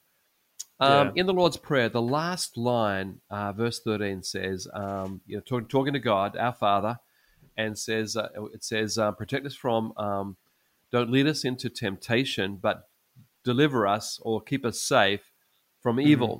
Um, 0.79 1.07
Yeah. 1.09 1.21
In 1.21 1.25
the 1.27 1.33
Lord's 1.33 1.57
Prayer, 1.57 1.87
the 1.89 2.01
last 2.01 2.57
line, 2.57 3.21
uh, 3.29 3.51
verse 3.53 3.79
thirteen 3.79 4.23
says, 4.23 4.67
um, 4.73 5.21
"You 5.27 5.37
know, 5.37 5.41
talk, 5.41 5.69
talking 5.69 5.93
to 5.93 5.99
God, 5.99 6.35
our 6.35 6.53
Father, 6.53 6.99
and 7.59 7.77
says 7.77 8.15
uh, 8.15 8.29
it 8.53 8.63
says, 8.63 8.97
uh, 8.97 9.11
protect 9.21 9.45
us 9.45 9.55
from, 9.63 9.81
um, 9.97 10.27
don't 10.91 11.11
lead 11.11 11.27
us 11.27 11.41
into 11.49 11.69
temptation, 11.69 12.47
but 12.67 12.77
deliver 13.43 13.79
us 13.97 14.05
or 14.27 14.41
keep 14.41 14.63
us 14.65 14.79
safe 14.81 15.25
from 15.83 15.99
evil." 15.99 16.33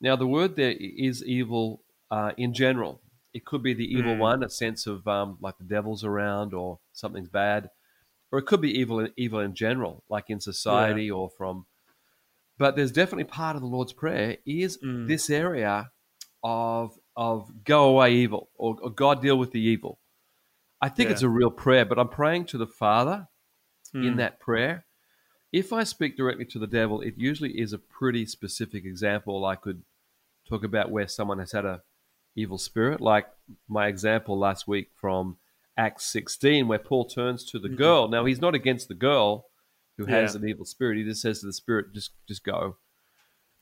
Now, 0.00 0.16
the 0.16 0.26
word 0.36 0.56
there 0.56 0.74
is 0.78 1.16
evil 1.38 1.82
uh, 2.10 2.32
in 2.44 2.50
general. 2.54 2.94
It 3.32 3.44
could 3.44 3.62
be 3.62 3.74
the 3.74 3.90
evil 3.96 4.14
Mm. 4.16 4.18
one, 4.30 4.42
a 4.42 4.48
sense 4.48 4.86
of 4.92 5.06
um, 5.06 5.36
like 5.40 5.56
the 5.58 5.68
devil's 5.76 6.04
around 6.10 6.54
or 6.54 6.78
something's 6.92 7.28
bad, 7.28 7.70
or 8.32 8.38
it 8.40 8.46
could 8.46 8.62
be 8.62 8.72
evil, 8.80 9.06
evil 9.16 9.40
in 9.40 9.54
general, 9.54 10.02
like 10.08 10.30
in 10.30 10.40
society 10.40 11.08
or 11.10 11.28
from. 11.38 11.66
But 12.58 12.76
there's 12.76 12.92
definitely 12.92 13.24
part 13.40 13.56
of 13.56 13.62
the 13.62 13.68
Lord's 13.76 13.92
Prayer 13.92 14.38
is 14.44 14.78
Mm. 14.78 15.06
this 15.06 15.30
area 15.30 15.90
of 16.42 16.98
of 17.16 17.64
go 17.64 17.80
away 17.92 18.14
evil 18.24 18.48
or, 18.54 18.76
or 18.82 18.90
God 18.90 19.20
deal 19.20 19.36
with 19.38 19.52
the 19.52 19.60
evil. 19.60 19.98
I 20.80 20.88
think 20.88 21.08
Yeah. 21.08 21.12
it's 21.14 21.22
a 21.22 21.28
real 21.28 21.50
prayer, 21.50 21.84
but 21.84 21.98
I'm 21.98 22.08
praying 22.08 22.46
to 22.46 22.58
the 22.58 22.66
Father 22.66 23.28
in 23.94 24.14
Mm. 24.14 24.16
that 24.16 24.40
prayer. 24.40 24.86
If 25.52 25.72
I 25.72 25.84
speak 25.84 26.16
directly 26.16 26.44
to 26.46 26.58
the 26.58 26.66
devil, 26.66 27.00
it 27.00 27.14
usually 27.18 27.58
is 27.60 27.72
a 27.72 27.78
pretty 27.78 28.24
specific 28.26 28.84
example. 28.84 29.44
I 29.44 29.56
could 29.56 29.82
talk 30.48 30.62
about 30.64 30.90
where 30.90 31.08
someone 31.08 31.38
has 31.38 31.52
had 31.52 31.64
a 31.64 31.82
evil 32.36 32.58
spirit, 32.58 33.00
like 33.00 33.26
my 33.68 33.88
example 33.88 34.38
last 34.38 34.68
week 34.68 34.90
from 34.94 35.36
Acts 35.76 36.06
16, 36.06 36.68
where 36.68 36.78
Paul 36.78 37.04
turns 37.06 37.44
to 37.46 37.58
the 37.58 37.68
Mhm. 37.68 37.76
girl. 37.76 38.08
Now 38.08 38.24
he's 38.24 38.40
not 38.40 38.54
against 38.54 38.88
the 38.88 38.94
girl 38.94 39.46
who 39.96 40.06
has 40.06 40.34
Yeah. 40.34 40.40
an 40.40 40.48
evil 40.48 40.64
spirit. 40.64 40.96
He 40.98 41.04
just 41.04 41.20
says 41.20 41.40
to 41.40 41.46
the 41.46 41.52
spirit, 41.52 41.92
"Just, 41.92 42.12
just 42.26 42.44
go." 42.44 42.76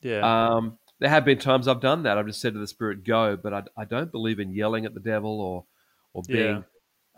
Yeah. 0.01 0.21
Um, 0.55 0.77
there 0.99 1.09
have 1.09 1.25
been 1.25 1.39
times 1.39 1.67
I've 1.67 1.81
done 1.81 2.03
that. 2.03 2.17
I've 2.17 2.27
just 2.27 2.39
said 2.41 2.53
to 2.53 2.59
the 2.59 2.67
spirit, 2.67 3.03
"Go," 3.03 3.35
but 3.35 3.53
I, 3.53 3.63
I 3.75 3.85
don't 3.85 4.11
believe 4.11 4.39
in 4.39 4.51
yelling 4.53 4.85
at 4.85 4.93
the 4.93 4.99
devil 4.99 5.41
or 5.41 5.65
or 6.13 6.23
being 6.27 6.65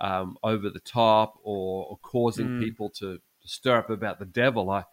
um, 0.01 0.37
over 0.43 0.69
the 0.69 0.79
top 0.81 1.35
or, 1.43 1.85
or 1.85 1.97
causing 2.01 2.47
Mm. 2.47 2.59
people 2.63 2.89
to, 2.89 3.17
to 3.17 3.47
stir 3.47 3.77
up 3.77 3.89
about 3.89 4.19
the 4.19 4.25
devil. 4.25 4.69
I 4.69 4.83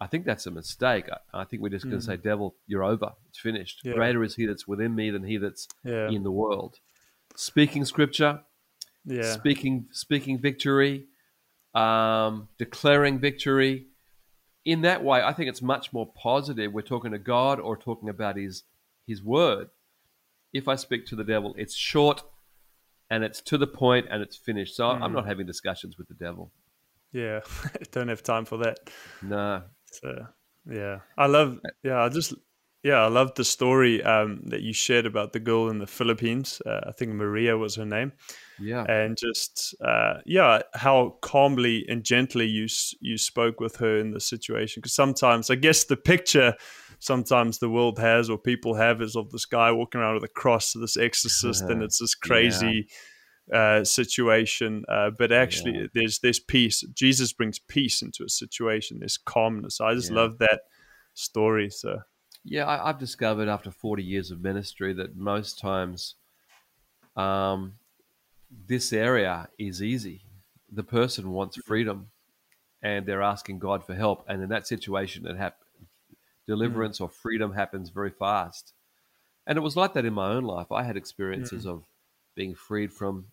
I 0.00 0.06
think 0.08 0.24
that's 0.24 0.46
a 0.46 0.50
mistake. 0.50 1.04
I, 1.10 1.42
I 1.42 1.44
think 1.44 1.62
we're 1.62 1.68
just 1.68 1.84
going 1.84 1.96
Mm. 1.96 2.00
to 2.00 2.06
say, 2.06 2.16
"Devil, 2.16 2.54
you're 2.66 2.84
over. 2.84 3.12
It's 3.28 3.38
finished. 3.38 3.80
Yeah. 3.84 3.94
Greater 3.94 4.22
is 4.24 4.34
He 4.36 4.46
that's 4.46 4.66
within 4.68 4.94
me 4.94 5.10
than 5.10 5.24
He 5.24 5.36
that's 5.38 5.66
yeah. 5.84 6.08
in 6.10 6.22
the 6.22 6.30
world." 6.30 6.78
Speaking 7.36 7.84
Scripture, 7.84 8.40
yeah. 9.04 9.32
speaking 9.32 9.86
speaking 9.92 10.38
victory, 10.38 11.06
um, 11.74 12.48
declaring 12.58 13.18
victory. 13.18 13.86
In 14.64 14.82
that 14.82 15.02
way, 15.02 15.22
I 15.22 15.32
think 15.32 15.48
it's 15.48 15.62
much 15.62 15.92
more 15.92 16.12
positive. 16.12 16.72
We're 16.72 16.82
talking 16.82 17.10
to 17.12 17.18
God 17.18 17.58
or 17.58 17.76
talking 17.76 18.08
about 18.08 18.36
His 18.36 18.64
His 19.06 19.22
Word. 19.22 19.70
If 20.52 20.68
I 20.68 20.76
speak 20.76 21.06
to 21.06 21.16
the 21.16 21.24
devil, 21.24 21.54
it's 21.56 21.74
short 21.74 22.22
and 23.12 23.22
it's 23.24 23.40
to 23.50 23.58
the 23.58 23.66
point 23.66 24.06
and 24.10 24.22
it's 24.22 24.36
finished. 24.48 24.74
So 24.76 24.86
I'm 24.88 25.10
Mm. 25.12 25.16
not 25.18 25.26
having 25.26 25.46
discussions 25.46 25.96
with 25.98 26.08
the 26.08 26.14
devil. 26.26 26.50
Yeah. 27.12 27.40
Don't 27.92 28.08
have 28.08 28.22
time 28.22 28.44
for 28.46 28.58
that. 28.64 28.78
No. 29.20 29.62
So 29.92 30.08
yeah, 30.80 31.00
I 31.18 31.26
love. 31.26 31.58
Yeah, 31.84 32.00
I 32.04 32.08
just 32.08 32.34
yeah, 32.82 33.00
I 33.04 33.08
love 33.08 33.34
the 33.34 33.44
story 33.44 34.02
um, 34.02 34.40
that 34.50 34.62
you 34.62 34.72
shared 34.72 35.06
about 35.06 35.32
the 35.32 35.40
girl 35.40 35.68
in 35.70 35.78
the 35.78 35.86
Philippines. 35.86 36.60
Uh, 36.66 36.80
I 36.88 36.92
think 36.92 37.12
Maria 37.12 37.56
was 37.56 37.76
her 37.76 37.84
name, 37.86 38.12
Yeah. 38.58 38.84
and 38.88 39.16
just 39.16 39.74
uh, 39.84 40.14
yeah, 40.26 40.62
how 40.74 41.18
calmly 41.20 41.84
and 41.88 42.02
gently 42.04 42.46
you 42.46 42.66
you 43.00 43.18
spoke 43.18 43.60
with 43.60 43.76
her 43.76 43.98
in 43.98 44.10
the 44.12 44.20
situation. 44.20 44.80
Because 44.80 44.94
sometimes, 44.94 45.50
I 45.50 45.56
guess, 45.56 45.84
the 45.84 45.96
picture 45.96 46.54
sometimes 47.02 47.58
the 47.58 47.68
world 47.68 47.98
has 47.98 48.30
or 48.30 48.38
people 48.38 48.74
have 48.74 49.02
is 49.02 49.16
of 49.16 49.30
this 49.30 49.44
guy 49.44 49.72
walking 49.72 50.00
around 50.00 50.14
with 50.14 50.24
a 50.24 50.28
cross, 50.28 50.72
this 50.72 50.96
exorcist, 50.96 51.62
and 51.68 51.82
it's 51.86 51.98
this 51.98 52.14
crazy. 52.14 52.86
Uh, 53.52 53.82
situation, 53.82 54.84
uh, 54.88 55.10
but 55.18 55.32
actually, 55.32 55.72
Yeah. 55.76 55.86
there's 55.94 56.20
there's 56.20 56.38
peace. 56.38 56.80
Jesus 56.94 57.32
brings 57.32 57.58
peace 57.58 58.00
into 58.00 58.22
a 58.24 58.28
situation. 58.28 59.00
There's 59.00 59.18
calmness. 59.18 59.80
I 59.80 59.94
just 59.94 60.10
Yeah. 60.10 60.18
love 60.20 60.38
that 60.38 60.60
story. 61.14 61.68
So 61.68 62.02
Yeah, 62.44 62.66
I, 62.66 62.88
I've 62.88 63.00
discovered 63.00 63.48
after 63.48 63.70
40 63.72 64.02
years 64.04 64.30
of 64.30 64.40
ministry 64.40 64.92
that 64.94 65.16
most 65.16 65.58
times 65.58 66.14
um, 67.16 67.74
this 68.50 68.92
area 68.92 69.48
is 69.58 69.82
easy. 69.82 70.22
The 70.70 70.84
person 70.84 71.32
wants 71.32 71.56
freedom 71.56 72.10
and 72.80 73.06
they're 73.06 73.22
asking 73.22 73.58
God 73.58 73.84
for 73.84 73.94
help. 73.94 74.24
And 74.28 74.40
in 74.42 74.48
that 74.50 74.66
situation, 74.66 75.26
it 75.26 75.36
hap- 75.36 75.61
deliverance 76.46 77.00
or 77.00 77.08
freedom 77.08 77.52
happens 77.54 77.90
very 77.90 78.10
fast. 78.10 78.72
And 79.46 79.58
it 79.58 79.62
was 79.62 79.76
like 79.76 79.92
that 79.94 80.04
in 80.04 80.14
my 80.14 80.28
own 80.30 80.44
life. 80.44 80.70
I 80.70 80.82
had 80.84 80.96
experiences 80.96 81.66
of 81.66 81.84
being 82.34 82.54
freed 82.54 82.92
from 82.92 83.26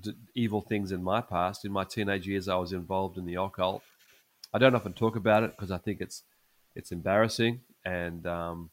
d- 0.00 0.14
evil 0.34 0.60
things 0.60 0.90
in 0.92 1.02
my 1.02 1.20
past. 1.20 1.64
In 1.64 1.72
my 1.72 1.84
teenage 1.84 2.26
years, 2.26 2.48
I 2.48 2.56
was 2.56 2.72
involved 2.72 3.18
in 3.18 3.26
the 3.26 3.34
occult. 3.34 3.82
I 4.52 4.58
don't 4.58 4.74
often 4.74 4.94
talk 4.94 5.16
about 5.16 5.42
it 5.42 5.50
because 5.56 5.70
I 5.70 5.78
think 5.78 6.00
it's 6.00 6.22
it's 6.74 6.92
embarrassing 6.92 7.60
and 7.84 8.26
um, 8.26 8.70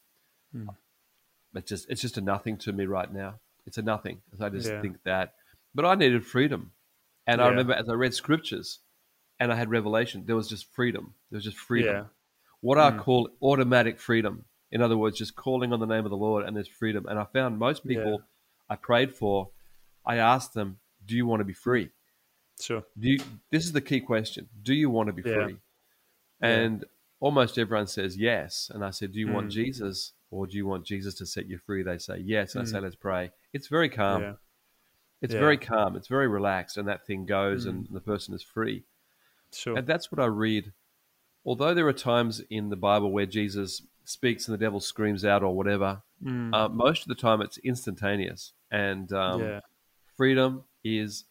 Hmm. 0.54 0.70
it's 1.54 1.68
just 1.70 1.90
it's 1.90 2.02
just 2.02 2.18
a 2.18 2.22
nothing 2.22 2.58
to 2.60 2.72
me 2.72 2.86
right 2.86 3.12
now. 3.12 3.40
It's 3.66 3.78
a 3.78 3.82
nothing. 3.82 4.22
I 4.40 4.50
just 4.50 4.70
Yeah. 4.72 4.82
think 4.82 5.04
that. 5.04 5.34
But 5.74 5.86
I 5.86 5.96
needed 5.96 6.26
freedom, 6.26 6.72
and 7.28 7.42
I 7.42 7.48
remember 7.50 7.74
as 7.74 7.90
I 7.90 7.94
read 7.94 8.14
scriptures, 8.14 8.80
and 9.40 9.52
I 9.52 9.56
had 9.56 9.70
revelation. 9.70 10.24
There 10.26 10.36
was 10.38 10.48
just 10.48 10.72
freedom. 10.74 11.16
There 11.30 11.38
was 11.38 11.44
just 11.44 11.58
freedom. 11.58 12.10
Yeah. 12.66 12.68
What 12.68 12.78
I 12.80 12.92
Mm. 12.92 13.00
call 13.00 13.30
automatic 13.42 14.00
freedom. 14.00 14.46
In 14.72 14.82
other 14.82 14.98
words, 14.98 15.18
just 15.18 15.36
calling 15.36 15.72
on 15.72 15.80
the 15.80 15.86
name 15.86 16.04
of 16.06 16.10
the 16.12 16.18
Lord, 16.18 16.46
and 16.46 16.56
there's 16.56 16.68
freedom. 16.68 17.06
And 17.08 17.20
I 17.20 17.26
found 17.26 17.58
most 17.60 17.86
people 17.88 18.24
I 18.70 18.76
prayed 18.76 19.14
for, 19.14 19.52
I 20.06 20.18
asked 20.18 20.54
them, 20.54 20.80
"Do 21.06 21.16
you 21.16 21.26
want 21.28 21.40
to 21.42 21.46
be 21.46 21.54
free?" 21.54 21.92
sure. 22.60 22.84
Do 22.98 23.10
you, 23.10 23.20
this 23.52 23.66
is 23.66 23.74
the 23.74 23.82
key 23.82 24.00
question. 24.00 24.50
Do 24.64 24.74
you 24.74 24.90
want 24.90 25.08
to 25.08 25.14
be 25.14 25.22
Yeah. 25.30 25.46
free? 25.46 25.58
And 26.42 26.86
almost 27.20 27.58
everyone 27.58 27.88
says 27.88 28.18
yes. 28.18 28.70
And 28.74 28.84
I 28.84 28.92
said, 28.92 29.12
Do 29.12 29.20
you 29.20 29.28
want 29.28 29.48
Mm. 29.48 29.52
Jesus 29.52 30.14
or 30.32 30.48
do 30.48 30.56
you 30.58 30.66
want 30.66 30.86
Jesus 30.86 31.16
to 31.16 31.26
set 31.26 31.46
you 31.48 31.58
free? 31.58 31.84
They 31.84 31.98
say 31.98 32.18
yes. 32.20 32.56
And 32.56 32.62
I 32.64 32.66
say, 32.66 32.78
Mm. 32.80 32.84
Let's 32.84 32.96
pray. 32.96 33.32
It's 33.54 33.68
very 33.68 33.90
calm. 33.90 34.22
yeah. 34.22 34.36
It's 35.22 35.34
Yeah. 35.34 35.40
very 35.40 35.58
calm. 35.58 35.96
It's 35.96 36.08
very 36.08 36.28
relaxed. 36.28 36.78
And 36.78 36.88
that 36.88 37.06
thing 37.06 37.26
goes 37.26 37.66
Mm. 37.66 37.70
and 37.70 37.88
the 37.92 38.02
person 38.02 38.34
is 38.34 38.44
free. 38.44 38.84
Sure. 39.54 39.78
And 39.78 39.86
that's 39.88 40.12
what 40.12 40.20
I 40.20 40.26
read. 40.26 40.74
Although 41.46 41.74
there 41.74 41.88
are 41.88 41.94
times 41.94 42.42
in 42.50 42.70
the 42.70 42.75
Bible 42.75 43.12
where 43.12 43.25
Jesus 43.25 43.84
speaks 44.04 44.48
and 44.48 44.54
the 44.54 44.64
devil 44.64 44.80
screams 44.80 45.24
out 45.24 45.44
or 45.44 45.56
whatever, 45.56 46.02
Mm. 46.24 46.56
uh, 46.56 46.70
most 46.70 47.02
of 47.02 47.10
the 47.10 47.16
time 47.16 47.42
it's 47.42 47.58
instantaneous. 47.58 48.54
And 48.72 49.12
um, 49.12 49.42
yeah. 49.42 49.60
freedom 50.16 50.64
is 50.84 51.25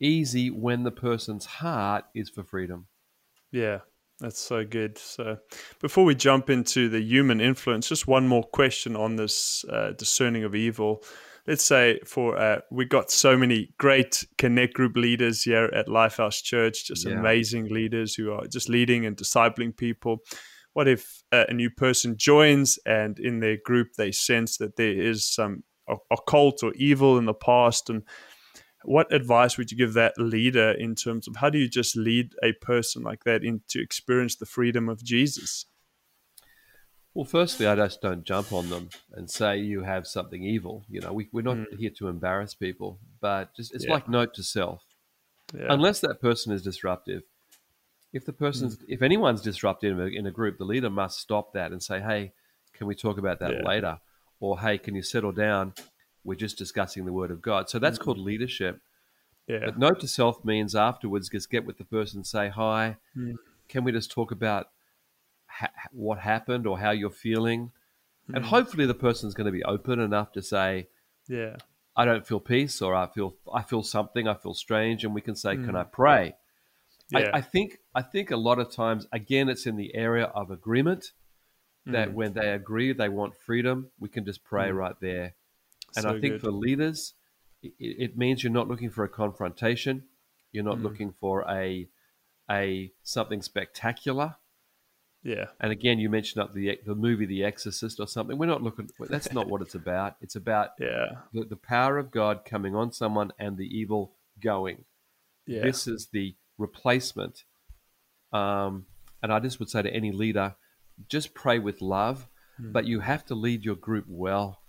easy 0.00 0.50
when 0.50 0.84
the 0.84 0.90
person's 0.92 1.44
heart 1.46 2.04
is 2.14 2.30
for 2.30 2.44
freedom. 2.44 2.86
Yeah. 3.50 3.80
That's 4.20 4.38
so 4.38 4.64
good. 4.64 4.96
So, 4.96 5.38
before 5.80 6.04
we 6.04 6.14
jump 6.14 6.48
into 6.48 6.88
the 6.88 7.00
human 7.00 7.40
influence, 7.40 7.88
just 7.88 8.06
one 8.06 8.28
more 8.28 8.44
question 8.44 8.94
on 8.94 9.16
this 9.16 9.64
uh, 9.68 9.90
discerning 9.98 10.44
of 10.44 10.54
evil. 10.54 11.02
Let's 11.46 11.64
say 11.64 12.00
for 12.06 12.38
uh, 12.38 12.60
we 12.70 12.86
got 12.86 13.10
so 13.10 13.36
many 13.36 13.74
great 13.78 14.24
connect 14.38 14.74
group 14.74 14.96
leaders 14.96 15.42
here 15.42 15.70
at 15.74 15.88
Lifehouse 15.88 16.42
Church, 16.42 16.86
just 16.86 17.06
Yeah. 17.06 17.18
amazing 17.18 17.68
leaders 17.68 18.14
who 18.14 18.32
are 18.32 18.46
just 18.46 18.68
leading 18.68 19.04
and 19.04 19.16
discipling 19.16 19.76
people. 19.76 20.18
What 20.72 20.88
if 20.88 21.22
uh, 21.32 21.44
a 21.48 21.52
new 21.52 21.70
person 21.70 22.16
joins 22.16 22.78
and 22.86 23.18
in 23.18 23.40
their 23.40 23.58
group 23.62 23.88
they 23.96 24.10
sense 24.10 24.56
that 24.56 24.76
there 24.76 24.92
is 24.92 25.26
some 25.26 25.64
occult 26.10 26.62
or 26.62 26.72
evil 26.74 27.18
in 27.18 27.26
the 27.26 27.34
past 27.34 27.90
and 27.90 28.02
what 28.84 29.12
advice 29.12 29.56
would 29.56 29.70
you 29.70 29.78
give 29.78 29.94
that 29.94 30.14
leader 30.18 30.72
in 30.72 30.94
terms 30.94 31.26
of 31.26 31.36
how 31.36 31.50
do 31.50 31.58
you 31.58 31.68
just 31.68 31.96
lead 31.96 32.34
a 32.42 32.52
person 32.54 33.02
like 33.02 33.24
that 33.24 33.42
into 33.42 33.80
experience 33.80 34.36
the 34.36 34.46
freedom 34.46 34.88
of 34.88 35.02
Jesus? 35.02 35.66
Well, 37.14 37.24
firstly, 37.24 37.66
I 37.66 37.76
just 37.76 38.02
don't 38.02 38.24
jump 38.24 38.52
on 38.52 38.70
them 38.70 38.88
and 39.12 39.30
say 39.30 39.58
you 39.58 39.82
have 39.84 40.06
something 40.06 40.42
evil. 40.42 40.84
You 40.90 41.00
know, 41.00 41.12
we, 41.12 41.28
we're 41.32 41.42
not 41.42 41.56
mm. 41.56 41.78
here 41.78 41.90
to 41.90 42.08
embarrass 42.08 42.54
people, 42.54 42.98
but 43.20 43.54
just 43.54 43.72
it's 43.72 43.84
Yeah. 43.84 43.92
like 43.92 44.08
note 44.08 44.34
to 44.34 44.42
self. 44.42 44.84
Yeah. 45.56 45.66
Unless 45.70 46.00
that 46.00 46.20
person 46.20 46.52
is 46.52 46.62
disruptive, 46.62 47.22
if 48.12 48.24
the 48.24 48.32
person's 48.32 48.78
mm. 48.78 48.84
if 48.88 49.00
anyone's 49.00 49.42
disruptive 49.42 49.98
in 49.98 50.04
a, 50.04 50.08
in 50.08 50.26
a 50.26 50.32
group, 50.32 50.58
the 50.58 50.64
leader 50.64 50.90
must 50.90 51.20
stop 51.20 51.52
that 51.52 51.70
and 51.70 51.80
say, 51.82 52.00
"Hey, 52.00 52.32
can 52.72 52.88
we 52.88 52.96
talk 52.96 53.16
about 53.18 53.38
that 53.38 53.52
Yeah. 53.52 53.62
later?" 53.62 54.00
Or, 54.40 54.58
"Hey, 54.60 54.78
can 54.78 54.96
you 54.96 55.02
settle 55.02 55.32
down? 55.32 55.74
We're 56.24 56.34
just 56.34 56.58
discussing 56.58 57.04
the 57.04 57.12
Word 57.12 57.30
of 57.30 57.40
God." 57.40 57.70
So 57.70 57.78
that's 57.78 57.98
called 57.98 58.18
mm. 58.18 58.24
leadership. 58.24 58.80
yeah. 59.46 59.60
But 59.66 59.78
note 59.78 60.00
to 60.00 60.08
self 60.08 60.44
means 60.44 60.74
afterwards 60.74 61.28
just 61.28 61.50
get 61.50 61.64
with 61.64 61.78
the 61.78 61.84
person, 61.84 62.24
say 62.24 62.48
hi. 62.48 62.96
Mm. 63.16 63.36
Can 63.68 63.84
we 63.84 63.92
just 63.92 64.10
talk 64.10 64.32
about 64.32 64.70
ha- 65.58 65.72
what 65.92 66.18
happened 66.18 66.66
or 66.66 66.78
how 66.78 66.90
you're 66.90 67.10
feeling? 67.10 67.70
Hmm. 68.26 68.36
And 68.36 68.44
hopefully 68.46 68.86
the 68.86 68.94
person's 68.94 69.34
going 69.34 69.46
to 69.46 69.52
be 69.52 69.64
open 69.64 70.00
enough 70.00 70.32
to 70.32 70.42
say, 70.42 70.88
Yeah. 71.28 71.56
I 71.96 72.04
don't 72.04 72.26
feel 72.26 72.40
peace, 72.40 72.82
or 72.82 72.92
I 72.94 73.06
feel 73.06 73.36
I 73.52 73.62
feel 73.62 73.82
something, 73.84 74.26
I 74.26 74.34
feel 74.34 74.54
strange, 74.54 75.04
and 75.04 75.14
we 75.14 75.20
can 75.20 75.36
say, 75.36 75.54
Mm. 75.56 75.64
"Can 75.66 75.76
I 75.76 75.84
pray?" 75.84 76.34
Yeah. 77.10 77.30
I, 77.32 77.38
I 77.38 77.40
think 77.40 77.78
I 77.94 78.02
think 78.02 78.30
a 78.32 78.36
lot 78.36 78.58
of 78.58 78.70
times, 78.70 79.06
again, 79.12 79.48
it's 79.48 79.64
in 79.66 79.76
the 79.76 79.94
area 79.94 80.24
of 80.40 80.50
agreement 80.50 81.12
that 81.86 82.08
Mm. 82.08 82.14
when 82.14 82.32
they 82.32 82.50
agree 82.50 82.92
they 82.92 83.08
want 83.08 83.36
freedom, 83.36 83.90
we 84.00 84.08
can 84.08 84.24
just 84.24 84.42
pray 84.42 84.70
Mm. 84.70 84.76
right 84.76 84.98
there. 85.00 85.34
And 85.96 86.02
So 86.02 86.08
I 86.08 86.20
think 86.20 86.34
good. 86.34 86.40
for 86.40 86.50
leaders, 86.50 87.14
it, 87.62 87.72
it 87.78 88.16
means 88.18 88.42
you're 88.42 88.52
not 88.60 88.66
looking 88.68 88.90
for 88.90 89.04
a 89.04 89.08
confrontation. 89.08 90.08
You're 90.50 90.64
not 90.64 90.78
Mm. 90.78 90.82
looking 90.82 91.12
for 91.12 91.44
a 91.48 91.88
a 92.50 92.92
something 93.04 93.40
spectacular. 93.40 94.36
Yeah. 95.24 95.46
And 95.60 95.72
again, 95.72 95.98
you 95.98 96.08
mentioned 96.10 96.42
up 96.44 96.52
the 96.52 96.78
the 96.86 96.94
movie 96.94 97.26
The 97.26 97.42
Exorcist 97.44 97.98
or 97.98 98.06
something. 98.06 98.38
We're 98.38 98.46
not 98.46 98.62
looking. 98.62 98.88
That's 99.08 99.32
not 99.32 99.48
what 99.48 99.62
it's 99.62 99.74
about. 99.74 100.16
It's 100.20 100.36
about 100.36 100.70
Yeah. 100.78 101.06
the, 101.32 101.44
the 101.44 101.56
power 101.56 101.98
of 101.98 102.10
God 102.12 102.44
coming 102.44 102.76
on 102.76 102.92
someone 102.92 103.32
and 103.38 103.56
the 103.56 103.66
evil 103.66 104.12
going. 104.40 104.84
Yeah. 105.46 105.62
This 105.62 105.86
is 105.88 106.08
the 106.12 106.34
replacement. 106.58 107.44
Um, 108.32 108.86
and 109.22 109.32
I 109.32 109.40
just 109.40 109.58
would 109.58 109.70
say 109.70 109.82
to 109.82 109.90
any 109.92 110.12
leader, 110.12 110.54
just 111.08 111.34
pray 111.34 111.58
with 111.58 111.80
love, 111.80 112.28
Hmm. 112.58 112.70
but 112.72 112.84
you 112.84 113.00
have 113.00 113.24
to 113.26 113.34
lead 113.34 113.64
your 113.64 113.74
group 113.74 114.04
well. 114.08 114.60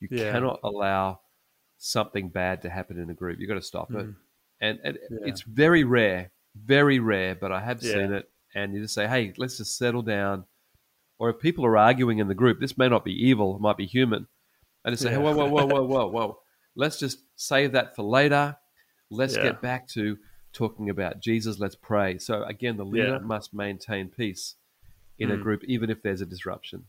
You 0.00 0.08
Yeah. 0.10 0.32
cannot 0.32 0.60
allow 0.64 1.20
something 1.76 2.28
bad 2.30 2.62
to 2.62 2.70
happen 2.70 2.98
in 2.98 3.10
a 3.10 3.14
group. 3.14 3.38
You've 3.38 3.48
got 3.48 3.54
to 3.54 3.62
stop 3.62 3.90
it. 3.90 4.06
Mm. 4.06 4.16
And, 4.60 4.80
and 4.82 4.98
Yeah. 5.10 5.18
it's 5.26 5.42
very 5.42 5.84
rare, 5.84 6.30
very 6.54 6.98
rare, 7.00 7.34
but 7.34 7.52
I 7.52 7.60
have 7.60 7.82
seen 7.82 8.12
it. 8.12 8.30
And 8.54 8.74
you 8.74 8.80
just 8.82 8.94
say, 8.94 9.06
hey, 9.08 9.32
let's 9.36 9.58
just 9.58 9.76
settle 9.76 10.02
down. 10.02 10.44
Or 11.18 11.30
if 11.30 11.38
people 11.38 11.64
are 11.66 11.76
arguing 11.76 12.18
in 12.18 12.28
the 12.28 12.34
group, 12.34 12.60
this 12.60 12.76
may 12.78 12.88
not 12.88 13.04
be 13.04 13.12
evil, 13.12 13.56
it 13.56 13.60
might 13.60 13.76
be 13.76 13.86
human. 13.86 14.26
And 14.84 14.92
just 14.92 15.02
say, 15.02 15.10
Yeah. 15.10 15.16
hey, 15.16 15.22
whoa, 15.22 15.34
whoa, 15.34 15.48
whoa, 15.48 15.66
whoa, 15.66 15.84
whoa, 15.84 16.08
whoa. 16.08 16.38
Let's 16.76 16.98
just 16.98 17.18
save 17.36 17.72
that 17.72 17.94
for 17.94 18.02
later. 18.02 18.56
Let's 19.10 19.36
Yeah. 19.36 19.44
get 19.44 19.62
back 19.62 19.88
to 19.88 20.18
talking 20.52 20.90
about 20.90 21.20
Jesus. 21.20 21.58
Let's 21.58 21.74
pray. 21.76 22.18
So 22.18 22.42
again, 22.44 22.76
the 22.76 22.84
leader 22.84 23.12
Yeah. 23.12 23.18
must 23.18 23.54
maintain 23.54 24.08
peace 24.08 24.56
in 25.18 25.30
a 25.30 25.36
Mm. 25.36 25.42
group, 25.42 25.64
even 25.64 25.90
if 25.90 26.02
there's 26.02 26.20
a 26.20 26.26
disruption. 26.26 26.84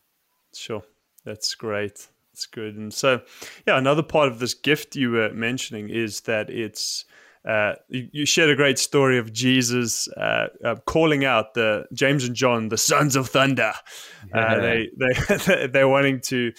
Sure. 0.54 0.84
That's 1.24 1.54
great. 1.56 2.08
That's 2.32 2.46
good. 2.48 2.76
And 2.76 2.94
so, 2.94 3.22
yeah, 3.66 3.78
another 3.78 4.04
part 4.04 4.28
of 4.28 4.40
this 4.40 4.54
gift 4.54 4.96
you 4.96 5.12
were 5.12 5.32
mentioning 5.34 5.90
is 5.90 6.22
that 6.22 6.50
it's, 6.50 7.06
uh, 7.48 7.74
you, 7.90 8.10
you 8.12 8.26
shared 8.26 8.50
a 8.50 8.56
great 8.56 8.80
story 8.80 9.18
of 9.18 9.32
Jesus 9.32 10.08
uh, 10.10 10.48
uh, 10.64 10.76
calling 10.86 11.26
out 11.26 11.54
the 11.54 11.86
James 11.94 12.24
and 12.26 12.36
John, 12.36 12.70
the 12.70 12.78
sons 12.78 13.16
of 13.16 13.30
thunder. 13.30 13.74
Uh, 14.24 14.36
Yeah. 14.36 14.60
they, 14.60 14.90
they, 14.98 15.68
they're 15.72 15.88
wanting 15.88 16.22
to 16.22 16.52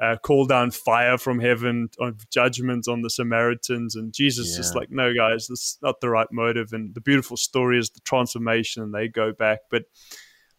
uh, 0.00 0.16
call 0.22 0.46
down 0.46 0.70
fire 0.70 1.18
from 1.18 1.40
heaven 1.40 1.88
on 2.00 2.16
judgment 2.32 2.88
on 2.88 3.02
the 3.02 3.10
Samaritans. 3.10 3.96
And 3.96 4.14
Jesus 4.14 4.56
is 4.58 4.74
like, 4.74 4.90
no, 4.90 5.12
guys, 5.12 5.48
this 5.48 5.60
is 5.60 5.78
not 5.82 6.00
the 6.00 6.08
right 6.08 6.28
motive. 6.32 6.72
And 6.72 6.94
the 6.94 7.00
beautiful 7.02 7.36
story 7.36 7.78
is 7.78 7.90
the 7.90 8.00
transformation, 8.00 8.82
and 8.82 8.94
they 8.94 9.08
go 9.08 9.32
back. 9.32 9.58
But 9.70 9.82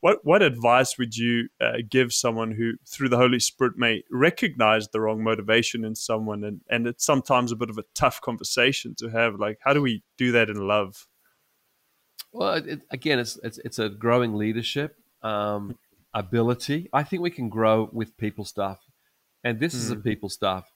what 0.02 0.20
what 0.24 0.42
advice 0.42 0.98
would 0.98 1.16
you 1.16 1.48
uh, 1.60 1.78
give 1.90 2.12
someone 2.14 2.52
who, 2.52 2.74
through 2.88 3.10
the 3.10 3.18
Holy 3.18 3.40
Spirit, 3.40 3.74
may 3.78 4.04
recognize 4.12 4.88
the 4.90 5.00
wrong 5.00 5.24
motivation 5.24 5.86
in 5.86 5.96
someone, 5.96 6.44
and 6.44 6.62
and 6.70 6.88
it's 6.88 7.06
sometimes 7.06 7.52
a 7.52 7.56
bit 7.56 7.70
of 7.70 7.78
a 7.78 7.86
tough 7.96 8.20
conversation 8.22 8.94
to 8.98 9.10
have. 9.10 9.36
Like, 9.40 9.60
how 9.64 9.74
do 9.74 9.82
we 9.82 10.04
do 10.18 10.32
that 10.34 10.50
in 10.50 10.68
love? 10.68 11.08
Well, 12.34 12.54
it, 12.56 12.82
again, 12.92 13.20
it's, 13.20 13.38
it's 13.44 13.58
it's 13.60 13.80
a 13.80 13.90
growing 13.90 14.36
leadership 14.36 14.96
um, 15.22 15.78
ability. 16.14 16.90
I 16.94 17.04
think 17.04 17.22
we 17.22 17.32
can 17.32 17.50
grow 17.50 17.90
with 17.92 18.18
people 18.18 18.46
stuff, 18.46 18.80
and 19.44 19.60
this 19.60 19.74
is 19.74 19.92
a 19.92 19.96
Mm. 19.96 20.04
people 20.04 20.30
stuff. 20.30 20.72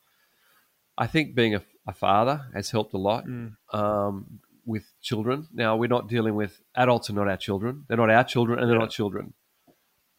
I 0.97 1.07
think 1.07 1.35
being 1.35 1.55
a, 1.55 1.61
a 1.87 1.93
father 1.93 2.45
has 2.53 2.71
helped 2.71 2.93
a 2.93 2.97
lot 2.97 3.25
Mm. 3.25 3.55
um, 3.73 4.39
with 4.65 4.93
children. 5.01 5.47
Now 5.53 5.75
we're 5.75 5.87
not 5.87 6.07
dealing 6.07 6.35
with 6.35 6.61
adults 6.75 7.09
are 7.09 7.13
not 7.13 7.27
our 7.27 7.37
children. 7.37 7.85
They're 7.87 7.97
not 7.97 8.09
our 8.09 8.23
children, 8.23 8.59
and 8.59 8.67
they're 8.67 8.75
Yeah. 8.77 8.81
not 8.81 8.89
children. 8.91 9.33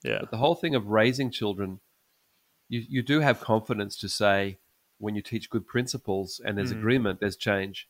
Yeah, 0.04 0.18
But 0.20 0.30
the 0.30 0.36
whole 0.36 0.54
thing 0.54 0.74
of 0.74 0.86
raising 0.86 1.30
children, 1.30 1.80
you 2.68 2.80
you 2.88 3.02
do 3.02 3.20
have 3.20 3.40
confidence 3.40 3.96
to 3.98 4.08
say 4.08 4.58
when 4.98 5.14
you 5.14 5.22
teach 5.22 5.50
good 5.50 5.66
principles 5.66 6.40
and 6.44 6.56
there's 6.56 6.72
Mm. 6.72 6.78
agreement, 6.78 7.20
there's 7.20 7.36
change. 7.36 7.88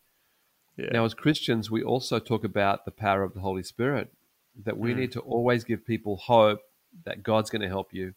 yeah, 0.76 0.90
Now, 0.92 1.04
as 1.06 1.14
Christians, 1.14 1.70
we 1.70 1.82
also 1.82 2.18
talk 2.18 2.44
about 2.44 2.84
the 2.84 2.90
power 2.90 3.22
of 3.22 3.32
the 3.32 3.40
Holy 3.40 3.62
Spirit, 3.62 4.12
that 4.54 4.76
we 4.76 4.92
Mm. 4.92 4.96
need 4.96 5.12
to 5.12 5.20
always 5.20 5.64
give 5.64 5.86
people 5.86 6.16
hope 6.18 6.60
that 7.04 7.22
God's 7.22 7.48
going 7.48 7.62
to 7.62 7.68
help 7.68 7.94
you. 7.94 8.14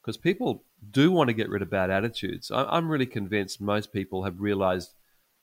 Because 0.00 0.16
people 0.16 0.64
do 0.90 1.12
want 1.12 1.28
to 1.28 1.34
get 1.34 1.48
rid 1.48 1.62
of 1.62 1.70
bad 1.70 1.90
attitudes. 1.90 2.50
I- 2.50 2.64
I'm 2.64 2.88
really 2.88 3.06
convinced 3.06 3.60
most 3.60 3.92
people 3.92 4.24
have 4.24 4.40
realized 4.40 4.94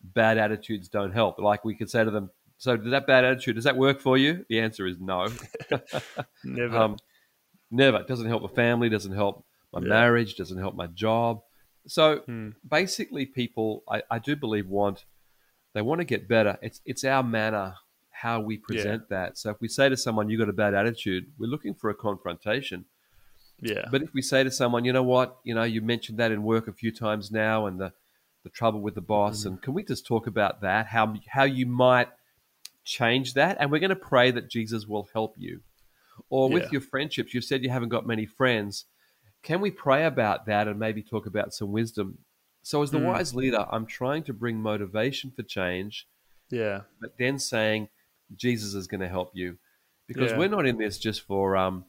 bad 0.04 0.38
attitudes 0.38 0.88
don't 0.89 1.12
help. 1.12 1.39
Like 1.39 1.63
we 1.66 1.76
could 1.76 1.89
say 1.89 2.04
to 2.04 2.12
them, 2.12 2.30
So, 2.58 2.78
did 2.78 2.92
that 2.94 3.08
bad 3.08 3.24
attitude, 3.26 3.56
does 3.56 3.63
that 3.66 3.78
work 3.78 4.00
for 4.00 4.18
you? 4.18 4.46
The 4.50 4.60
answer 4.60 4.86
is 4.88 5.00
no. 5.00 5.28
never. 6.44 6.76
Um, 6.78 6.98
never. 7.72 7.98
It 8.00 8.08
doesn't 8.08 8.28
help 8.28 8.42
my 8.44 8.50
family, 8.50 8.89
doesn't 8.89 9.13
help 9.13 9.46
my 9.72 9.80
Yeah. 9.80 9.88
marriage, 9.89 10.36
doesn't 10.36 10.58
help 10.58 10.76
my 10.76 10.88
job. 10.88 11.42
So 11.88 12.20
Mm. 12.28 12.54
basically, 12.68 13.26
people, 13.26 13.84
I, 13.89 14.04
I 14.10 14.20
do 14.20 14.36
believe, 14.36 14.68
want 14.68 15.06
they 15.74 15.82
want 15.82 16.00
to 16.00 16.06
get 16.06 16.28
better. 16.28 16.58
It's 16.62 16.82
it's 16.86 17.04
our 17.04 17.24
manner, 17.24 17.76
how 18.12 18.39
we 18.39 18.58
present 18.58 19.10
that. 19.10 19.38
So 19.39 19.50
if 19.50 19.60
we 19.60 19.68
say 19.68 19.89
to 19.89 19.98
someone, 19.98 20.30
"You 20.30 20.38
got 20.38 20.48
a 20.50 20.54
bad 20.54 20.76
attitude," 20.76 21.32
we're 21.39 21.48
looking 21.50 21.74
for 21.74 21.89
a 21.89 21.96
confrontation. 21.96 22.86
yeah, 23.60 23.86
But 23.89 24.04
if 24.04 24.13
we 24.13 24.22
say 24.22 24.44
to 24.44 24.52
someone, 24.52 24.86
"You 24.86 24.94
know 24.94 25.04
what? 25.04 25.39
You 25.44 25.56
know, 25.56 25.63
you 25.63 25.82
mentioned 25.82 26.20
that 26.20 26.32
in 26.32 26.44
work 26.44 26.68
a 26.68 26.74
few 26.74 26.92
times 26.92 27.32
now, 27.32 27.66
and 27.66 27.80
the 27.80 27.92
the 28.44 28.50
trouble 28.50 28.82
with 28.82 28.96
the 28.96 29.02
boss, 29.02 29.40
Mm-hmm. 29.40 29.48
and 29.48 29.62
can 29.62 29.74
we 29.74 29.84
just 29.84 30.06
talk 30.06 30.28
about 30.28 30.62
that? 30.62 30.88
How 30.88 31.16
how 31.30 31.44
you 31.44 31.66
might 31.66 32.10
change 32.84 33.34
that? 33.36 33.58
And 33.60 33.72
we're 33.72 33.80
going 33.80 33.90
to 33.90 33.96
pray 33.96 34.32
that 34.32 34.50
Jesus 34.50 34.86
will 34.86 35.08
help 35.14 35.36
you. 35.38 35.62
Or 36.30 36.48
Yeah. 36.50 36.54
with 36.56 36.72
your 36.72 36.82
friendships, 36.82 37.34
you've 37.34 37.46
said 37.46 37.64
you 37.64 37.70
haven't 37.70 37.90
got 37.90 38.06
many 38.06 38.26
friends. 38.26 38.86
Can 39.42 39.62
we 39.62 39.72
pray 39.72 40.06
about 40.06 40.46
that 40.46 40.68
and 40.68 40.80
maybe 40.80 41.02
talk 41.02 41.26
about 41.26 41.54
some 41.54 41.72
wisdom? 41.72 42.20
So, 42.62 42.82
as 42.82 42.92
the 42.92 43.00
Mm. 43.00 43.04
wise 43.06 43.34
leader, 43.34 43.66
I'm 43.72 43.86
trying 43.86 44.24
to 44.24 44.34
bring 44.34 44.62
motivation 44.62 45.32
for 45.32 45.44
change, 45.44 46.08
yeah, 46.50 46.82
but 47.02 47.18
then 47.18 47.40
saying 47.40 47.90
Jesus 48.36 48.74
is 48.74 48.88
going 48.88 49.02
to 49.02 49.10
help 49.10 49.32
you, 49.36 49.58
because 50.08 50.32
Yeah. 50.32 50.38
we're 50.38 50.50
not 50.50 50.66
in 50.66 50.78
this 50.78 50.98
just 50.98 51.22
for, 51.22 51.58
um, 51.58 51.86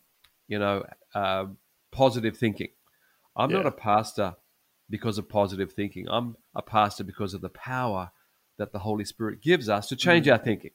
you 0.49 0.59
know, 0.59 0.85
uh, 1.15 1.47
positive 1.93 2.37
thinking. 2.37 2.71
I'm 3.37 3.53
not 3.53 3.67
a 3.67 3.71
pastor 3.73 4.37
because 4.91 5.19
of 5.19 5.29
positive 5.29 5.73
thinking. 5.73 6.07
I'm 6.09 6.37
a 6.55 6.63
pastor 6.63 7.05
because 7.05 7.35
of 7.35 7.41
the 7.41 7.49
power 7.49 8.11
that 8.59 8.73
the 8.73 8.81
Holy 8.81 9.05
Spirit 9.05 9.41
gives 9.43 9.69
us 9.69 9.89
to 9.89 9.97
change 9.97 10.29
our 10.29 10.39
thinking 10.39 10.71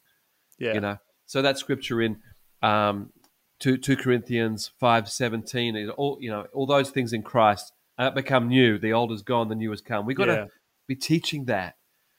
yeah, 0.57 0.73
you 0.73 0.81
know? 0.81 0.97
So 1.25 1.41
that 1.41 1.57
scripture 1.57 2.01
in 2.01 2.17
um 2.61 3.11
2, 3.59 3.77
2 3.77 3.95
corinthians 3.97 4.71
5 4.79 5.09
17 5.09 5.75
is 5.75 5.89
all 5.91 6.17
you 6.21 6.29
know 6.29 6.45
all 6.53 6.65
those 6.65 6.89
things 6.89 7.13
in 7.13 7.21
christ 7.23 7.71
uh, 7.97 8.09
become 8.09 8.47
new. 8.47 8.77
The 8.79 8.93
old 8.93 9.11
is 9.11 9.21
gone 9.21 9.49
the 9.49 9.55
new 9.55 9.69
has 9.71 9.81
come. 9.81 10.05
We've 10.05 10.15
got 10.17 10.27
Yeah. 10.29 10.35
to 10.45 10.47
be 10.87 10.95
teaching 10.95 11.45
that. 11.45 11.75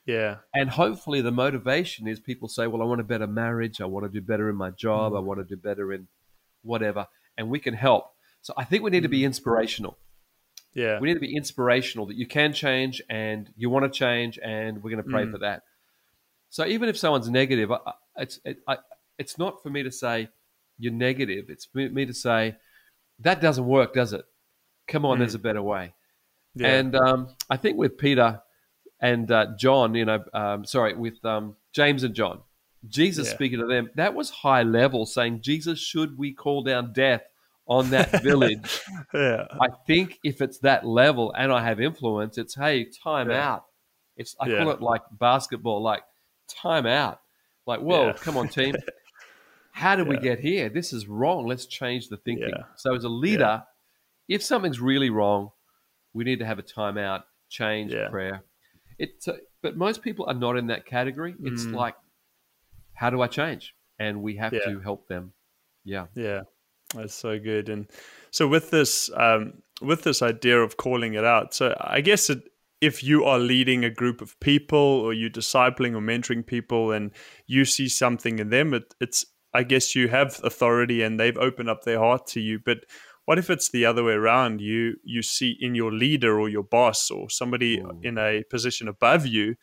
Yeah, 0.07 0.37
and 0.55 0.71
hopefully 0.71 1.21
the 1.21 1.31
motivation 1.31 2.07
is 2.09 2.21
people 2.21 2.49
say 2.49 2.67
well 2.67 2.83
i 2.83 2.85
want 2.85 3.01
a 3.01 3.05
better 3.05 3.27
marriage. 3.27 3.81
I 3.81 3.87
want 3.87 4.05
to 4.05 4.11
do 4.21 4.25
better 4.25 4.49
in 4.49 4.57
my 4.57 4.71
job. 4.71 5.13
I 5.15 5.19
Mm. 5.21 5.25
want 5.25 5.41
to 5.41 5.45
do 5.45 5.57
better 5.61 5.93
in 5.93 6.09
whatever. 6.63 7.07
And 7.37 7.49
we 7.51 7.59
can 7.59 7.75
help. 7.75 8.05
So 8.43 8.55
i 8.57 8.65
think 8.65 8.83
we 8.83 8.91
need 8.91 9.03
to 9.03 9.09
Mm. 9.09 9.19
be 9.19 9.25
inspirational 9.25 9.99
yeah, 10.75 10.99
we 11.01 11.09
need 11.09 11.15
to 11.15 11.21
be 11.21 11.35
inspirational 11.37 12.07
that 12.07 12.17
you 12.17 12.27
can 12.27 12.53
change 12.53 13.03
and 13.11 13.51
you 13.57 13.71
want 13.71 13.85
to 13.91 13.99
change, 13.99 14.39
and 14.43 14.83
we're 14.83 14.91
going 14.91 15.03
to 15.03 15.11
pray 15.11 15.25
Mm. 15.25 15.33
for 15.33 15.39
that. 15.39 15.63
So 16.49 16.67
even 16.67 16.89
if 16.89 16.97
someone's 16.97 17.31
negative, 17.31 17.71
I- 17.73 17.93
it's 18.17 18.41
it, 18.45 18.59
I, 18.67 18.79
it's 19.19 19.39
not 19.39 19.63
for 19.63 19.71
me 19.71 19.83
to 19.83 19.91
say 19.93 20.29
you're 20.79 20.93
negative. 20.93 21.51
It's 21.51 21.67
for 21.67 21.79
me 21.79 22.07
to 22.07 22.15
say 22.15 22.57
that 23.21 23.41
doesn't 23.41 23.67
work, 23.67 23.93
does 23.95 24.13
it? 24.13 24.25
Come 24.89 25.05
on, 25.05 25.17
Mm. 25.17 25.21
there's 25.21 25.35
a 25.35 25.39
better 25.39 25.63
way. 25.63 25.93
yeah, 26.55 26.69
And 26.79 26.97
um, 26.97 27.29
I 27.49 27.57
think 27.57 27.77
with 27.77 27.97
Peter 27.99 28.41
and 29.01 29.31
uh, 29.31 29.47
John, 29.59 29.95
you 29.95 30.05
know, 30.05 30.25
um, 30.35 30.65
sorry, 30.65 30.95
with 30.95 31.25
um, 31.25 31.57
James 31.73 32.03
and 32.03 32.15
John, 32.15 32.41
Jesus 32.89 33.29
Yeah. 33.29 33.35
speaking 33.35 33.59
to 33.61 33.67
them, 33.67 33.91
that 33.95 34.15
was 34.15 34.31
high 34.31 34.63
level, 34.63 35.07
saying, 35.07 35.43
Jesus, 35.43 35.79
should 35.79 36.19
we 36.19 36.33
call 36.33 36.63
down 36.63 36.93
death 36.93 37.23
on 37.71 37.89
that 37.91 38.11
village? 38.23 38.83
yeah, 39.15 39.47
I 39.61 39.69
think 39.87 40.19
if 40.25 40.43
it's 40.43 40.59
that 40.59 40.85
level 40.85 41.33
and 41.37 41.51
I 41.53 41.63
have 41.65 41.81
influence, 41.81 42.37
it's 42.37 42.55
hey, 42.55 42.85
time 43.03 43.31
Yeah. 43.31 43.53
out. 43.55 43.65
It's 44.17 44.37
I 44.39 44.49
Yeah. 44.49 44.59
call 44.59 44.71
it 44.73 44.83
like 44.83 45.03
basketball, 45.13 45.81
like 45.83 46.03
time 46.49 46.85
out. 46.85 47.21
Like, 47.67 47.81
whoa, 47.81 48.09
Yeah. 48.09 48.13
come 48.15 48.37
on, 48.37 48.49
team. 48.59 48.77
How 49.73 49.95
did 49.97 50.09
we 50.09 50.19
get 50.19 50.41
here? 50.41 50.69
This 50.69 50.93
is 50.93 51.07
wrong. 51.07 51.47
Let's 51.47 51.65
change 51.67 52.09
the 52.09 52.17
thinking. 52.19 52.53
So 52.77 52.95
as 52.95 53.05
a 53.05 53.09
leader, 53.09 53.63
if 54.29 54.43
something's 54.43 54.81
really 54.81 55.09
wrong, 55.11 55.53
we 56.13 56.25
need 56.25 56.41
to 56.41 56.45
have 56.45 56.59
a 56.59 56.63
timeout, 56.63 57.23
change 57.49 57.93
prayer. 58.11 58.43
It's 58.99 59.29
uh, 59.29 59.37
but 59.63 59.77
most 59.77 60.03
people 60.03 60.27
are 60.27 60.35
not 60.35 60.57
in 60.57 60.67
that 60.67 60.85
category. 60.87 61.35
It's 61.45 61.67
Mm. 61.67 61.73
like, 61.75 61.95
how 62.95 63.11
do 63.11 63.23
I 63.23 63.29
change? 63.29 63.75
And 63.99 64.23
we 64.23 64.37
have 64.37 64.53
to 64.65 64.81
help 64.81 65.07
them. 65.07 65.33
Yeah. 65.85 66.07
Yeah, 66.15 66.43
that's 66.95 67.15
so 67.15 67.39
good. 67.39 67.69
And 67.69 67.87
so 68.31 68.49
with 68.49 68.71
this, 68.71 69.11
um, 69.17 69.63
with 69.81 70.03
this 70.03 70.23
idea 70.23 70.61
of 70.61 70.77
calling 70.77 71.15
it 71.15 71.25
out, 71.25 71.55
so 71.55 71.75
I 71.81 72.01
guess 72.01 72.31
it 72.31 72.43
if 72.81 73.05
you 73.05 73.25
are 73.25 73.39
leading 73.39 73.85
a 73.85 73.91
group 73.91 74.23
of 74.23 74.39
people 74.41 74.79
or 74.79 75.13
you're 75.13 75.31
discipling 75.31 75.95
or 75.95 76.01
mentoring 76.01 76.47
people 76.47 76.93
and 76.93 77.11
you 77.47 77.65
see 77.65 77.89
something 77.89 78.39
in 78.39 78.49
them, 78.49 78.73
it, 78.73 78.95
it's 79.01 79.25
I 79.53 79.65
guess 79.65 79.95
you 79.95 80.09
have 80.09 80.41
authority 80.45 81.03
and 81.03 81.19
they've 81.19 81.37
opened 81.37 81.69
up 81.69 81.83
their 81.85 81.99
heart 81.99 82.27
to 82.29 82.41
you. 82.41 82.59
But 82.65 82.79
what 83.27 83.39
if 83.39 83.51
it's 83.51 83.71
the 83.71 83.85
other 83.85 84.05
way 84.05 84.15
around? 84.15 84.61
You 84.61 84.97
you 85.05 85.23
see 85.23 85.57
in 85.61 85.75
your 85.75 85.93
leader 85.93 86.41
or 86.41 86.49
your 86.49 86.63
boss 86.63 87.11
or 87.11 87.29
somebody 87.29 87.79
mm. 87.79 88.05
in 88.05 88.17
a 88.17 88.45
position 88.49 88.89
above 88.89 89.27
you. 89.27 89.57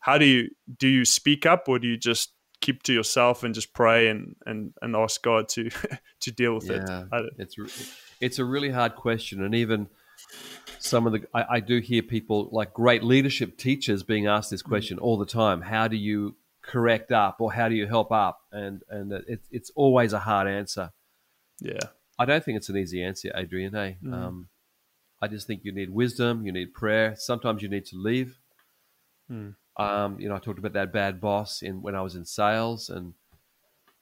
How 0.00 0.18
do 0.18 0.24
you 0.24 0.50
do 0.76 0.88
you 0.88 1.04
speak 1.04 1.46
up 1.46 1.68
or 1.68 1.78
do 1.78 1.86
you 1.88 1.96
just 1.96 2.32
keep 2.66 2.82
to 2.82 2.92
yourself 2.92 3.44
and 3.44 3.54
just 3.54 3.72
pray 3.72 4.08
and 4.08 4.34
and, 4.44 4.74
and 4.82 4.96
ask 4.96 5.22
God 5.22 5.48
to 5.50 5.70
to 6.20 6.30
deal 6.32 6.54
with 6.56 6.68
yeah, 6.68 7.04
it? 7.12 7.34
It's 7.38 7.56
it's 8.20 8.38
a 8.38 8.44
really 8.44 8.70
hard 8.70 8.96
question, 8.96 9.44
and 9.44 9.54
even 9.54 9.88
some 10.78 11.06
of 11.06 11.12
the 11.12 11.22
I, 11.32 11.44
I, 11.56 11.60
do 11.60 11.78
hear 11.78 12.02
people 12.02 12.48
like 12.50 12.74
great 12.74 13.02
leadership 13.02 13.56
teachers 13.56 14.02
being 14.02 14.26
asked 14.26 14.50
this 14.50 14.62
mm. 14.62 14.68
question 14.68 14.98
all 14.98 15.16
the 15.16 15.26
time. 15.26 15.62
How 15.62 15.86
do 15.88 15.96
you 15.96 16.36
correct 16.62 17.12
up, 17.12 17.36
or 17.40 17.52
how 17.52 17.68
do 17.68 17.76
you 17.76 17.86
help 17.86 18.10
up? 18.10 18.40
And 18.50 18.82
and 18.90 19.12
it, 19.12 19.40
it's 19.50 19.70
always 19.76 20.12
a 20.12 20.18
hard 20.18 20.48
answer. 20.48 20.90
Yeah, 21.60 21.78
I 22.18 22.24
don't 22.24 22.44
think 22.44 22.56
it's 22.56 22.68
an 22.68 22.76
easy 22.76 23.02
answer, 23.02 23.30
Adrian. 23.34 23.74
Eh? 23.76 23.94
Mm. 24.04 24.12
Um, 24.12 24.48
I 25.22 25.28
just 25.28 25.46
think 25.46 25.62
you 25.64 25.72
need 25.72 25.90
wisdom, 25.90 26.44
you 26.44 26.52
need 26.52 26.74
prayer. 26.74 27.14
Sometimes 27.16 27.62
you 27.62 27.68
need 27.68 27.86
to 27.86 27.96
leave. 27.96 28.38
Mm. 29.30 29.54
Um, 29.78 30.18
you 30.18 30.28
know, 30.28 30.36
I 30.36 30.38
talked 30.38 30.58
about 30.58 30.72
that 30.72 30.92
bad 30.92 31.20
boss 31.20 31.62
in 31.62 31.82
when 31.82 31.94
I 31.94 32.00
was 32.00 32.14
in 32.14 32.24
sales, 32.24 32.88
and 32.88 33.14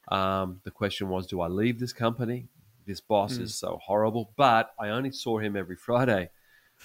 um, 0.09 0.61
the 0.65 0.71
question 0.71 1.09
was, 1.09 1.27
do 1.27 1.41
I 1.41 1.49
leave 1.49 1.81
this 1.81 1.93
company? 1.93 2.47
This 2.87 3.01
boss 3.01 3.39
mm. 3.39 3.43
is 3.43 3.55
so 3.55 3.81
horrible, 3.83 4.33
but 4.37 4.75
I 4.79 4.91
only 4.91 5.11
saw 5.11 5.39
him 5.39 5.57
every 5.57 5.77
Friday. 5.77 6.31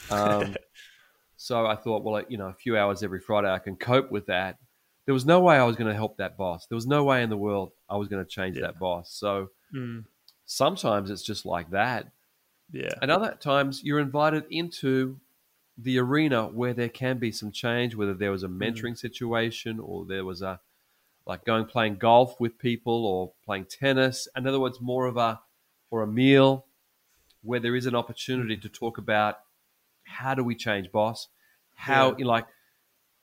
Um, 0.10 0.56
so 1.38 1.66
I 1.66 1.76
thought, 1.76 2.04
well, 2.04 2.24
you 2.30 2.38
know, 2.38 2.48
a 2.48 2.54
few 2.54 2.78
hours 2.78 3.04
every 3.04 3.20
Friday, 3.20 3.52
I 3.52 3.60
can 3.60 3.76
cope 3.76 4.12
with 4.12 4.28
that. 4.28 4.58
There 5.06 5.14
was 5.14 5.26
no 5.26 5.40
way 5.40 5.58
I 5.58 5.64
was 5.64 5.76
going 5.76 5.90
to 5.90 5.96
help 5.96 6.18
that 6.18 6.38
boss. 6.38 6.68
There 6.68 6.76
was 6.76 6.88
no 6.88 7.04
way 7.04 7.24
in 7.24 7.30
the 7.30 7.38
world 7.38 7.72
I 7.90 7.98
was 7.98 8.08
going 8.08 8.24
to 8.24 8.30
change 8.30 8.58
yeah. 8.58 8.68
that 8.68 8.80
boss. 8.80 9.12
So 9.12 9.50
mm. 9.74 10.06
sometimes 10.46 11.10
it's 11.10 11.24
just 11.24 11.46
like 11.46 11.72
that. 11.72 12.08
Yeah. 12.72 12.94
And 13.02 13.10
other 13.10 13.36
times 13.40 13.84
you're 13.84 14.00
invited 14.00 14.46
into 14.52 15.20
the 15.82 15.98
arena 15.98 16.46
where 16.48 16.74
there 16.74 16.90
can 16.90 17.18
be 17.18 17.32
some 17.32 17.52
change, 17.52 17.96
whether 17.96 18.14
there 18.14 18.32
was 18.32 18.44
a 18.44 18.48
mm. 18.48 18.58
mentoring 18.58 18.98
situation 18.98 19.80
or 19.80 20.06
there 20.06 20.26
was 20.26 20.42
a 20.42 20.60
like 21.26 21.46
going 21.46 21.66
playing 21.66 21.96
golf 21.96 22.40
with 22.40 22.58
people 22.58 23.06
or 23.06 23.32
playing 23.46 23.66
tennis. 23.66 24.28
In 24.36 24.48
other 24.48 24.60
words, 24.60 24.82
more 24.82 25.06
of 25.06 25.16
a 25.16 25.40
or 25.92 26.02
a 26.02 26.08
meal 26.08 26.66
where 27.42 27.60
there 27.60 27.76
is 27.76 27.86
an 27.86 27.96
opportunity 27.96 28.58
to 28.58 28.70
talk 28.70 28.98
about 28.98 29.40
how 30.04 30.34
do 30.34 30.44
we 30.44 30.56
change, 30.56 30.92
boss? 30.92 31.28
How 31.76 32.16
yeah. 32.18 32.26
like 32.26 32.46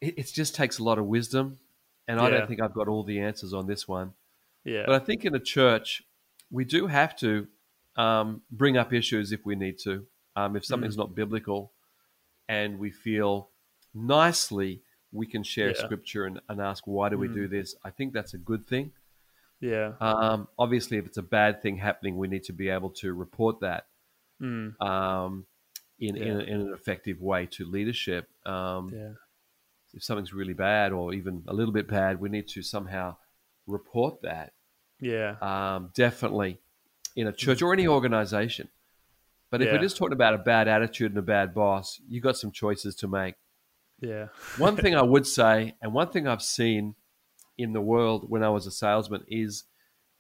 it, 0.01 0.19
it, 0.19 0.33
just 0.33 0.55
takes 0.55 0.79
a 0.79 0.85
lot 0.85 0.99
of 0.99 1.07
wisdom, 1.07 1.59
and 2.07 2.21
I 2.21 2.31
don't 2.31 2.47
think 2.47 2.61
I've 2.61 2.75
got 2.75 2.89
all 2.89 3.03
the 3.03 3.21
answers 3.21 3.53
on 3.53 3.67
this 3.67 3.87
one. 3.89 4.13
Yeah, 4.65 4.85
but 4.87 4.95
I 4.95 5.05
think 5.05 5.25
in 5.25 5.35
a 5.35 5.41
church 5.41 6.03
we 6.51 6.65
do 6.65 6.87
have 6.87 7.17
to 7.17 7.49
um, 7.97 8.43
bring 8.51 8.77
up 8.77 8.93
issues 8.93 9.33
if 9.33 9.45
we 9.45 9.57
need 9.57 9.79
to. 9.81 10.07
Um, 10.37 10.55
if 10.55 10.65
something's 10.65 10.95
mm. 10.95 10.99
not 10.99 11.15
biblical, 11.15 11.73
and 12.49 12.79
we 12.79 12.91
feel 12.91 13.51
nicely 13.95 14.83
we 15.13 15.27
can 15.27 15.43
share 15.43 15.69
yeah. 15.69 15.85
scripture 15.85 16.25
and, 16.25 16.41
and, 16.49 16.61
ask 16.61 16.87
why 16.87 17.09
do 17.09 17.17
we 17.17 17.29
mm. 17.29 17.35
do 17.35 17.49
this 17.49 17.75
i 17.85 17.91
think 17.91 18.13
that's 18.13 18.35
a 18.35 18.39
good 18.39 18.67
thing 18.67 18.93
yeah 19.61 19.93
um, 20.01 20.49
obviously 20.59 20.99
if 20.99 21.07
it's 21.07 21.17
a 21.17 21.23
bad 21.23 21.63
thing 21.63 21.77
happening 21.77 22.17
we 22.17 22.29
need 22.29 22.45
to 22.45 22.53
be 22.53 22.69
able 22.69 22.91
to 22.91 23.13
report 23.13 23.61
that 23.61 23.87
mm. 24.41 24.79
um, 24.83 25.47
in, 25.99 26.17
yeah. 26.17 26.25
in, 26.25 26.41
in, 26.43 26.61
an 26.61 26.73
effective 26.75 27.21
way 27.21 27.47
to 27.47 27.65
leadership 27.65 28.29
um, 28.45 28.91
yeah. 28.93 29.13
if 29.95 30.05
something's 30.05 30.35
really 30.35 30.53
bad 30.53 30.93
or 30.93 31.15
even 31.15 31.43
a 31.49 31.55
little 31.55 31.73
bit 31.73 31.89
bad 31.89 32.21
we 32.21 32.29
need 32.29 32.49
to 32.49 32.63
somehow 32.63 33.17
report 33.67 34.21
that 34.23 34.53
yeah 35.01 35.37
um, 35.41 35.91
definitely 35.95 36.59
in 37.15 37.27
a 37.27 37.33
church 37.33 37.63
or 37.63 37.73
any 37.73 37.89
organization 37.89 38.69
but 39.51 39.63
if 39.63 39.67
yeah. 39.67 39.75
we're 39.75 39.83
just 39.83 39.97
talking 39.97 40.13
about 40.13 40.35
a 40.35 40.39
bad 40.39 40.69
attitude 40.69 41.13
and 41.13 41.19
a 41.19 41.23
bad 41.23 41.55
boss, 41.55 42.01
you 42.09 42.21
got 42.21 42.37
some 42.37 42.51
choices 42.51 42.95
to 42.97 43.09
make. 43.09 43.35
Yeah. 44.01 44.27
one 44.59 44.77
thing 44.77 44.95
I 44.95 45.03
would 45.15 45.27
say, 45.27 45.75
and 45.81 45.93
one 45.93 46.09
thing 46.09 46.27
I've 46.27 46.43
seen 46.43 46.95
in 47.57 47.73
the 47.73 47.81
world 47.81 48.29
when 48.29 48.43
I 48.43 48.51
was 48.51 48.67
a 48.67 48.71
salesman 48.71 49.25
is 49.29 49.65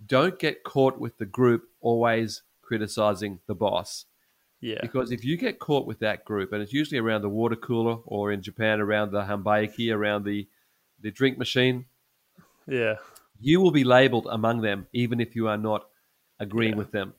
don't 0.05 0.39
get 0.39 0.65
caught 0.65 0.99
with 0.99 1.19
the 1.19 1.27
group 1.27 1.65
always 1.81 2.43
criticizing 2.62 3.41
the 3.47 3.55
boss. 3.55 4.07
Yeah. 4.61 4.79
Because 4.81 5.12
if 5.12 5.25
you 5.25 5.37
get 5.37 5.59
caught 5.59 5.87
with 5.87 5.99
that 6.01 6.25
group, 6.25 6.53
and 6.53 6.62
it's 6.62 6.73
usually 6.73 6.99
around 6.99 7.23
the 7.23 7.29
water 7.29 7.57
cooler 7.57 7.99
or 8.05 8.33
in 8.33 8.43
Japan 8.43 8.81
around 8.81 9.11
the 9.11 9.23
hanbaiki, 9.23 9.95
around 9.95 10.25
the, 10.25 10.49
the 11.01 11.11
drink 11.11 11.39
machine. 11.39 11.87
Yeah. 12.67 12.97
You 13.39 13.61
will 13.61 13.71
be 13.71 13.85
labeled 13.85 14.27
among 14.31 14.62
them, 14.62 14.87
even 14.93 15.21
if 15.21 15.37
you 15.37 15.49
are 15.49 15.59
not 15.59 15.87
agreeing 16.41 16.73
yeah. 16.73 16.79
with 16.79 16.91
them. 16.91 17.15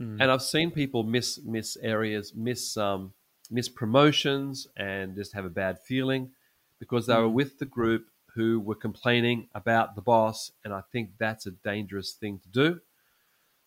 Mm. 0.00 0.20
And 0.20 0.30
I've 0.30 0.42
seen 0.42 0.70
people 0.70 1.02
miss 1.02 1.40
miss 1.44 1.76
areas, 1.76 2.32
miss 2.34 2.76
um, 2.76 3.12
miss 3.50 3.68
promotions, 3.68 4.66
and 4.76 5.14
just 5.14 5.34
have 5.34 5.44
a 5.44 5.50
bad 5.50 5.78
feeling 5.80 6.30
because 6.78 7.06
they 7.06 7.14
mm. 7.14 7.22
were 7.22 7.28
with 7.28 7.58
the 7.58 7.66
group 7.66 8.06
who 8.34 8.58
were 8.58 8.74
complaining 8.74 9.48
about 9.54 9.94
the 9.94 10.02
boss, 10.02 10.50
and 10.64 10.74
I 10.74 10.82
think 10.92 11.10
that's 11.18 11.46
a 11.46 11.52
dangerous 11.52 12.12
thing 12.12 12.40
to 12.40 12.48
do. 12.48 12.80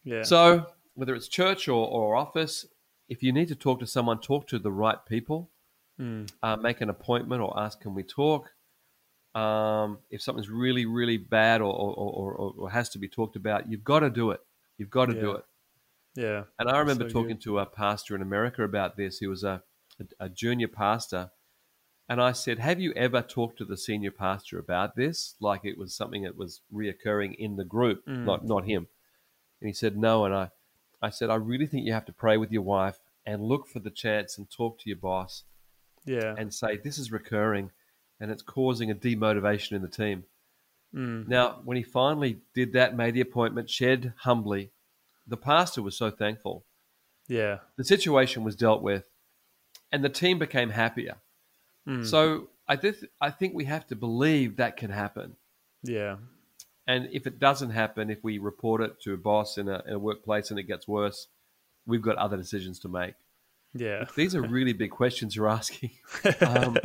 Yeah. 0.03 0.23
So 0.23 0.67
whether 0.95 1.15
it's 1.15 1.27
church 1.27 1.67
or, 1.67 1.87
or 1.87 2.15
office, 2.15 2.65
if 3.07 3.23
you 3.23 3.31
need 3.31 3.47
to 3.47 3.55
talk 3.55 3.79
to 3.79 3.87
someone, 3.87 4.19
talk 4.19 4.47
to 4.47 4.59
the 4.59 4.71
right 4.71 4.97
people. 5.07 5.49
Mm. 5.99 6.29
Uh, 6.43 6.55
make 6.57 6.81
an 6.81 6.89
appointment 6.89 7.41
or 7.41 7.57
ask, 7.59 7.81
can 7.81 7.93
we 7.95 8.03
talk? 8.03 8.51
Um, 9.33 9.99
if 10.09 10.21
something's 10.21 10.49
really, 10.49 10.85
really 10.85 11.17
bad 11.17 11.61
or, 11.61 11.73
or, 11.73 11.93
or, 11.93 12.53
or, 12.57 12.69
has 12.71 12.89
to 12.89 12.99
be 12.99 13.07
talked 13.07 13.35
about, 13.35 13.69
you've 13.69 13.83
got 13.83 13.99
to 13.99 14.09
do 14.09 14.31
it. 14.31 14.39
You've 14.77 14.89
got 14.89 15.07
to 15.07 15.15
yeah. 15.15 15.21
do 15.21 15.31
it. 15.33 15.45
Yeah. 16.17 16.45
And 16.57 16.67
I 16.67 16.79
remember 16.79 17.07
so 17.07 17.13
talking 17.13 17.35
good. 17.35 17.41
to 17.43 17.59
a 17.59 17.65
pastor 17.67 18.15
in 18.15 18.23
America 18.23 18.63
about 18.63 18.97
this. 18.97 19.19
He 19.19 19.27
was 19.27 19.43
a, 19.43 19.61
a, 19.99 20.25
a, 20.25 20.29
junior 20.29 20.67
pastor. 20.67 21.29
And 22.09 22.19
I 22.19 22.31
said, 22.31 22.57
Have 22.57 22.79
you 22.79 22.91
ever 22.93 23.21
talked 23.21 23.59
to 23.59 23.65
the 23.65 23.77
senior 23.77 24.09
pastor 24.09 24.57
about 24.57 24.95
this? 24.95 25.35
Like 25.39 25.63
it 25.63 25.77
was 25.77 25.93
something 25.93 26.23
that 26.23 26.35
was 26.35 26.61
reoccurring 26.73 27.35
in 27.35 27.55
the 27.55 27.63
group, 27.63 28.03
mm. 28.07 28.25
not, 28.25 28.43
not 28.43 28.65
him. 28.65 28.87
And 29.61 29.67
he 29.67 29.73
said, 29.73 29.95
No. 29.95 30.25
And 30.25 30.33
I, 30.33 30.49
I 31.03 31.11
said, 31.11 31.29
I 31.29 31.35
really 31.35 31.67
think 31.67 31.85
you 31.85 31.93
have 31.93 32.05
to 32.05 32.13
pray 32.13 32.37
with 32.37 32.51
your 32.51 32.63
wife 32.63 32.97
and 33.23 33.43
look 33.43 33.67
for 33.67 33.79
the 33.79 33.91
chance 33.91 34.39
and 34.39 34.49
talk 34.49 34.79
to 34.79 34.89
your 34.89 34.97
boss. 34.97 35.43
Yeah. 36.03 36.33
And 36.35 36.51
say, 36.51 36.77
This 36.77 36.97
is 36.97 37.11
recurring 37.11 37.69
and 38.19 38.31
it's 38.31 38.41
causing 38.41 38.89
a 38.89 38.95
demotivation 38.95 39.73
in 39.73 39.83
the 39.83 39.87
team. 39.87 40.23
Mm. 40.95 41.27
Now, 41.27 41.59
when 41.63 41.77
he 41.77 41.83
finally 41.83 42.39
did 42.55 42.73
that, 42.73 42.97
made 42.97 43.13
the 43.13 43.21
appointment, 43.21 43.69
shared 43.69 44.13
humbly, 44.17 44.71
the 45.27 45.37
pastor 45.37 45.81
was 45.81 45.97
so 45.97 46.09
thankful. 46.09 46.65
Yeah. 47.27 47.59
The 47.77 47.83
situation 47.83 48.43
was 48.43 48.55
dealt 48.55 48.81
with 48.81 49.03
and 49.91 50.03
the 50.03 50.09
team 50.09 50.39
became 50.39 50.69
happier. 50.69 51.17
Mm. 51.87 52.05
So 52.05 52.49
I, 52.67 52.75
th- 52.75 53.03
I 53.21 53.31
think 53.31 53.53
we 53.53 53.65
have 53.65 53.87
to 53.87 53.95
believe 53.95 54.57
that 54.57 54.77
can 54.77 54.89
happen. 54.89 55.35
Yeah. 55.83 56.17
And 56.87 57.09
if 57.11 57.27
it 57.27 57.39
doesn't 57.39 57.71
happen, 57.71 58.09
if 58.09 58.23
we 58.23 58.37
report 58.37 58.81
it 58.81 59.01
to 59.01 59.13
a 59.13 59.17
boss 59.17 59.57
in 59.57 59.67
a, 59.67 59.83
in 59.85 59.93
a 59.93 59.99
workplace 59.99 60.49
and 60.49 60.59
it 60.59 60.63
gets 60.63 60.87
worse, 60.87 61.27
we've 61.85 62.01
got 62.01 62.15
other 62.17 62.37
decisions 62.37 62.79
to 62.79 62.87
make. 62.87 63.15
Yeah. 63.73 64.05
These 64.15 64.35
are 64.35 64.41
really 64.47 64.73
big 64.73 64.91
questions 64.91 65.35
you're 65.35 65.49
asking. 65.49 65.91
Um, 66.41 66.77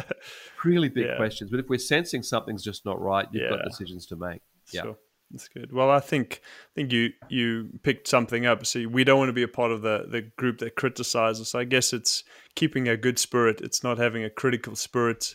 really 0.64 0.88
big 0.88 1.06
yeah. 1.06 1.16
questions. 1.16 1.50
But 1.50 1.60
if 1.60 1.68
we're 1.68 1.78
sensing 1.78 2.22
something's 2.22 2.62
just 2.62 2.84
not 2.84 3.00
right, 3.00 3.26
you've 3.32 3.44
yeah. 3.44 3.50
got 3.50 3.64
decisions 3.64 4.06
to 4.06 4.16
make. 4.16 4.40
Yeah. 4.72 4.82
Sure. 4.82 4.96
That's 5.32 5.48
good. 5.48 5.72
Well, 5.72 5.90
I 5.90 6.00
think 6.00 6.42
I 6.44 6.72
think 6.74 6.92
you 6.92 7.10
you 7.28 7.70
picked 7.82 8.06
something 8.06 8.44
up. 8.44 8.66
See, 8.66 8.84
we 8.84 9.02
don't 9.02 9.18
want 9.18 9.30
to 9.30 9.34
be 9.34 9.42
a 9.42 9.48
part 9.48 9.72
of 9.72 9.80
the 9.80 10.04
the 10.06 10.20
group 10.36 10.58
that 10.58 10.76
criticizes. 10.76 11.48
So 11.48 11.58
I 11.58 11.64
guess 11.64 11.94
it's 11.94 12.22
keeping 12.54 12.86
a 12.86 12.98
good 12.98 13.18
spirit. 13.18 13.62
It's 13.62 13.82
not 13.82 13.96
having 13.96 14.24
a 14.24 14.30
critical 14.30 14.76
spirit, 14.76 15.34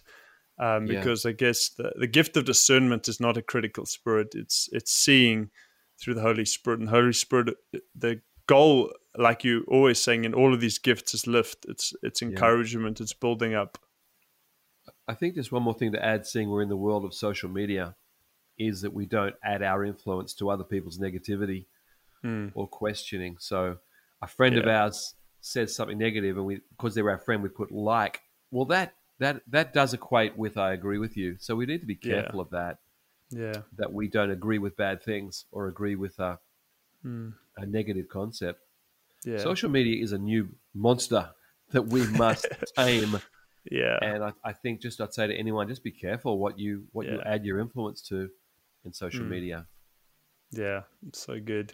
um, 0.60 0.86
because 0.86 1.26
yeah. 1.26 1.30
I 1.30 1.34
guess 1.34 1.70
the 1.70 1.94
the 1.96 2.08
gift 2.08 2.38
of 2.38 2.46
discernment 2.46 3.08
is 3.08 3.20
not 3.20 3.38
a 3.38 3.42
critical 3.42 3.88
spirit. 3.88 4.30
It's 4.36 4.70
it's 4.72 4.94
seeing 4.94 5.50
through 6.00 6.14
the 6.14 6.22
Holy 6.22 6.46
Spirit, 6.46 6.80
and 6.80 6.90
Holy 6.90 7.14
Spirit. 7.14 7.56
The 7.96 8.22
goal, 8.46 8.94
like 9.18 9.44
you 9.44 9.66
always 9.68 10.00
saying, 10.00 10.26
in 10.26 10.36
all 10.36 10.54
of 10.54 10.62
these 10.62 10.78
gifts 10.78 11.16
is 11.16 11.26
lift. 11.26 11.66
It's 11.68 11.92
it's 12.04 12.22
encouragement. 12.22 13.00
Yeah. 13.00 13.06
It's 13.06 13.14
building 13.14 13.56
up. 13.56 13.80
I 15.08 15.16
think 15.16 15.34
there's 15.34 15.52
one 15.52 15.64
more 15.64 15.74
thing 15.74 15.94
to 15.94 16.06
add. 16.06 16.28
Seeing 16.28 16.52
we're 16.52 16.62
in 16.62 16.70
the 16.70 16.78
world 16.78 17.04
of 17.04 17.16
social 17.16 17.50
media 17.50 17.96
is 18.58 18.82
that 18.82 18.94
we 18.94 19.06
don't 19.06 19.36
add 19.44 19.62
our 19.62 19.84
influence 19.86 20.34
to 20.36 20.50
other 20.50 20.64
people's 20.64 20.98
negativity 20.98 21.66
mm. 22.24 22.52
or 22.54 22.68
questioning. 22.68 23.38
So 23.40 23.78
a 24.22 24.28
friend 24.28 24.56
yeah. 24.56 24.62
of 24.62 24.68
ours 24.68 25.16
says 25.42 25.76
something 25.76 25.98
negative, 25.98 26.38
and 26.38 26.46
we 26.46 26.62
because 26.72 26.96
they're 26.96 27.10
our 27.10 27.18
friend, 27.18 27.44
we 27.44 27.50
put 27.50 27.72
like. 27.72 28.22
Well, 28.52 28.66
that 28.66 28.94
that 29.20 29.42
that 29.48 29.74
does 29.74 29.94
equate 29.94 30.38
with 30.38 30.58
I 30.58 30.74
agree 30.74 30.98
with 30.98 31.18
you. 31.18 31.36
So 31.40 31.56
we 31.56 31.66
need 31.66 31.82
to 31.82 31.88
be 31.88 31.96
careful 31.96 32.38
yeah. 32.38 32.42
of 32.42 32.50
that. 32.52 32.78
Yeah, 33.30 33.62
that 33.78 33.92
we 33.92 34.08
don't 34.08 34.32
agree 34.32 34.58
with 34.58 34.78
bad 34.78 35.04
things 35.04 35.46
or 35.52 35.68
agree 35.68 35.96
with 35.96 36.18
a 36.20 36.40
mm. 37.06 37.34
a 37.58 37.66
negative 37.66 38.08
concept. 38.10 38.62
Yeah. 39.26 39.40
Social 39.40 39.70
media 39.70 40.02
is 40.02 40.14
a 40.14 40.18
new 40.18 40.48
monster 40.74 41.30
that 41.72 41.88
we 41.88 42.08
must 42.18 42.48
tame 42.78 43.20
Yeah. 43.70 43.98
And 44.02 44.24
I, 44.24 44.34
I 44.44 44.54
think 44.54 44.82
just 44.82 45.02
I'd 45.02 45.14
say 45.14 45.28
to 45.28 45.34
anyone, 45.34 45.68
just 45.68 45.84
be 45.84 45.92
careful 45.92 46.40
what 46.40 46.58
you 46.58 46.86
what 46.92 47.06
you 47.06 47.22
add 47.26 47.46
your 47.46 47.60
influence 47.60 48.02
to 48.04 48.30
in 48.88 48.94
social 48.94 49.26
Mm. 49.26 49.30
media. 49.30 49.68
Yeah, 50.52 50.84
so 51.14 51.40
good. 51.40 51.74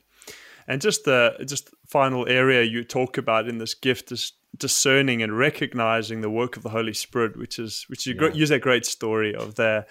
And 0.68 0.82
just 0.82 1.06
the 1.06 1.22
just 1.48 1.70
final 1.88 2.28
area 2.28 2.64
you 2.64 2.84
talk 2.84 3.18
about 3.18 3.48
in 3.48 3.60
this 3.60 3.76
gift 3.76 4.12
is 4.12 4.34
discerning 4.58 5.22
and 5.24 5.38
recognizing 5.38 6.22
the 6.22 6.30
work 6.30 6.58
of 6.58 6.64
the 6.64 6.70
Holy 6.70 6.94
Spirit, 6.94 7.38
which 7.38 7.60
is 7.60 7.86
which 7.88 8.06
you 8.08 8.16
Yeah. 8.20 8.34
use 8.34 8.50
that 8.50 8.62
great 8.62 8.86
story 8.86 9.34
of 9.36 9.56
the 9.56 9.86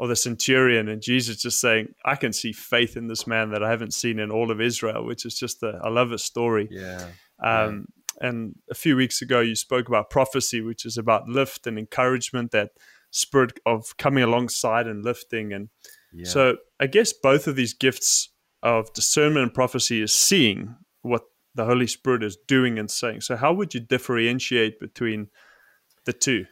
of 0.00 0.08
the 0.08 0.14
centurion 0.16 0.88
and 0.88 1.02
Jesus 1.02 1.42
just 1.42 1.60
saying, 1.60 1.94
"I 2.04 2.14
can 2.14 2.32
see 2.32 2.52
faith 2.52 2.96
in 2.96 3.08
this 3.08 3.26
man 3.26 3.50
that 3.50 3.64
I 3.64 3.70
haven't 3.70 3.94
seen 3.94 4.20
in 4.20 4.30
all 4.30 4.50
of 4.52 4.60
Israel," 4.60 5.04
which 5.04 5.24
is 5.26 5.36
just 5.36 5.62
a 5.64 5.80
I 5.82 5.88
love 5.88 6.12
a 6.12 6.18
story. 6.18 6.68
Yeah. 6.70 7.10
Um, 7.42 7.88
And 8.20 8.56
a 8.68 8.74
few 8.74 8.96
weeks 8.96 9.22
ago, 9.22 9.38
you 9.40 9.54
spoke 9.54 9.86
about 9.86 10.10
prophecy, 10.10 10.60
which 10.60 10.84
is 10.84 10.98
about 10.98 11.28
lift 11.28 11.68
and 11.68 11.78
encouragement, 11.78 12.50
that 12.50 12.70
spirit 13.12 13.60
of 13.64 13.96
coming 13.96 14.24
alongside 14.24 14.88
and 14.88 15.04
lifting 15.04 15.52
and 15.52 15.68
yeah. 16.12 16.26
so 16.26 16.56
I 16.80 16.86
guess 16.86 17.12
both 17.12 17.46
of 17.46 17.56
these 17.56 17.74
gifts 17.74 18.30
of 18.62 18.92
discernment 18.92 19.42
and 19.44 19.54
prophecy 19.54 20.02
is 20.02 20.12
seeing 20.12 20.76
what 21.02 21.22
the 21.54 21.64
Holy 21.64 21.86
Spirit 21.86 22.22
is 22.22 22.36
doing 22.46 22.78
and 22.78 22.90
saying. 22.90 23.20
So 23.22 23.36
how 23.36 23.52
would 23.52 23.74
you 23.74 23.80
differentiate 23.80 24.78
between 24.80 25.28
the 26.04 26.12
two? 26.12 26.46